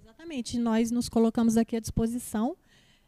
[0.00, 0.56] Exatamente.
[0.56, 2.56] Nós nos colocamos aqui à disposição,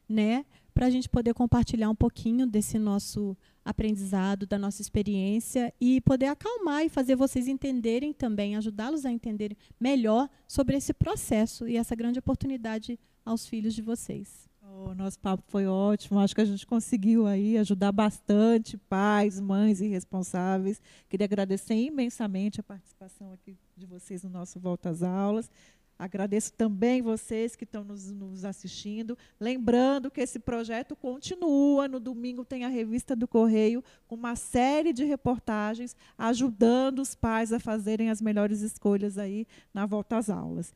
[0.09, 0.45] né,
[0.79, 6.27] para a gente poder compartilhar um pouquinho desse nosso aprendizado, da nossa experiência e poder
[6.27, 11.97] acalmar e fazer vocês entenderem também, ajudá-los a entender melhor sobre esse processo e essa
[11.97, 14.49] grande oportunidade aos filhos de vocês.
[14.63, 16.21] O nosso papo foi ótimo.
[16.21, 20.81] Acho que a gente conseguiu aí ajudar bastante pais, mães e responsáveis.
[21.09, 25.51] Queria agradecer imensamente a participação aqui de vocês no nosso Volta às Aulas.
[25.99, 29.19] Agradeço também vocês que estão nos, nos, assistindo.
[29.41, 31.89] Lembrando que esse projeto continua.
[31.89, 37.53] No domingo tem a revista do Correio com uma série de reportagens ajudando os pais
[37.53, 39.45] a fazerem as melhores escolhas aí
[39.75, 40.73] na volta às aulas.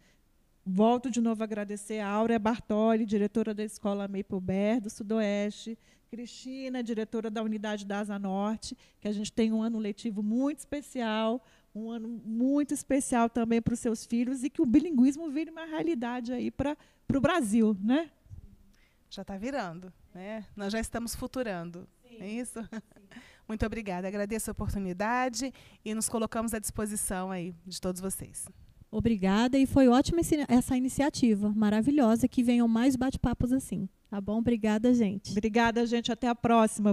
[0.66, 5.78] Volto de novo a agradecer a Áurea Bartoli, diretora da Escola Maple do Sudoeste,
[6.12, 10.58] Cristina, diretora da Unidade da Asa Norte, que a gente tem um ano letivo muito
[10.58, 11.42] especial,
[11.74, 15.64] um ano muito especial também para os seus filhos e que o bilinguismo vire uma
[15.64, 16.76] realidade aí para
[17.14, 18.10] o Brasil, né?
[19.08, 20.46] Já está virando, né?
[20.56, 22.16] Nós já estamos futurando, Sim.
[22.20, 22.62] é isso?
[22.62, 22.68] Sim.
[23.48, 25.52] Muito obrigada, agradeço a oportunidade
[25.84, 28.46] e nos colocamos à disposição aí de todos vocês.
[28.90, 33.88] Obrigada e foi ótima essa iniciativa, maravilhosa, que venham mais bate-papos assim.
[34.10, 34.36] Tá bom?
[34.36, 35.30] Obrigada, gente.
[35.30, 36.12] Obrigada, gente.
[36.12, 36.90] Até a próxima.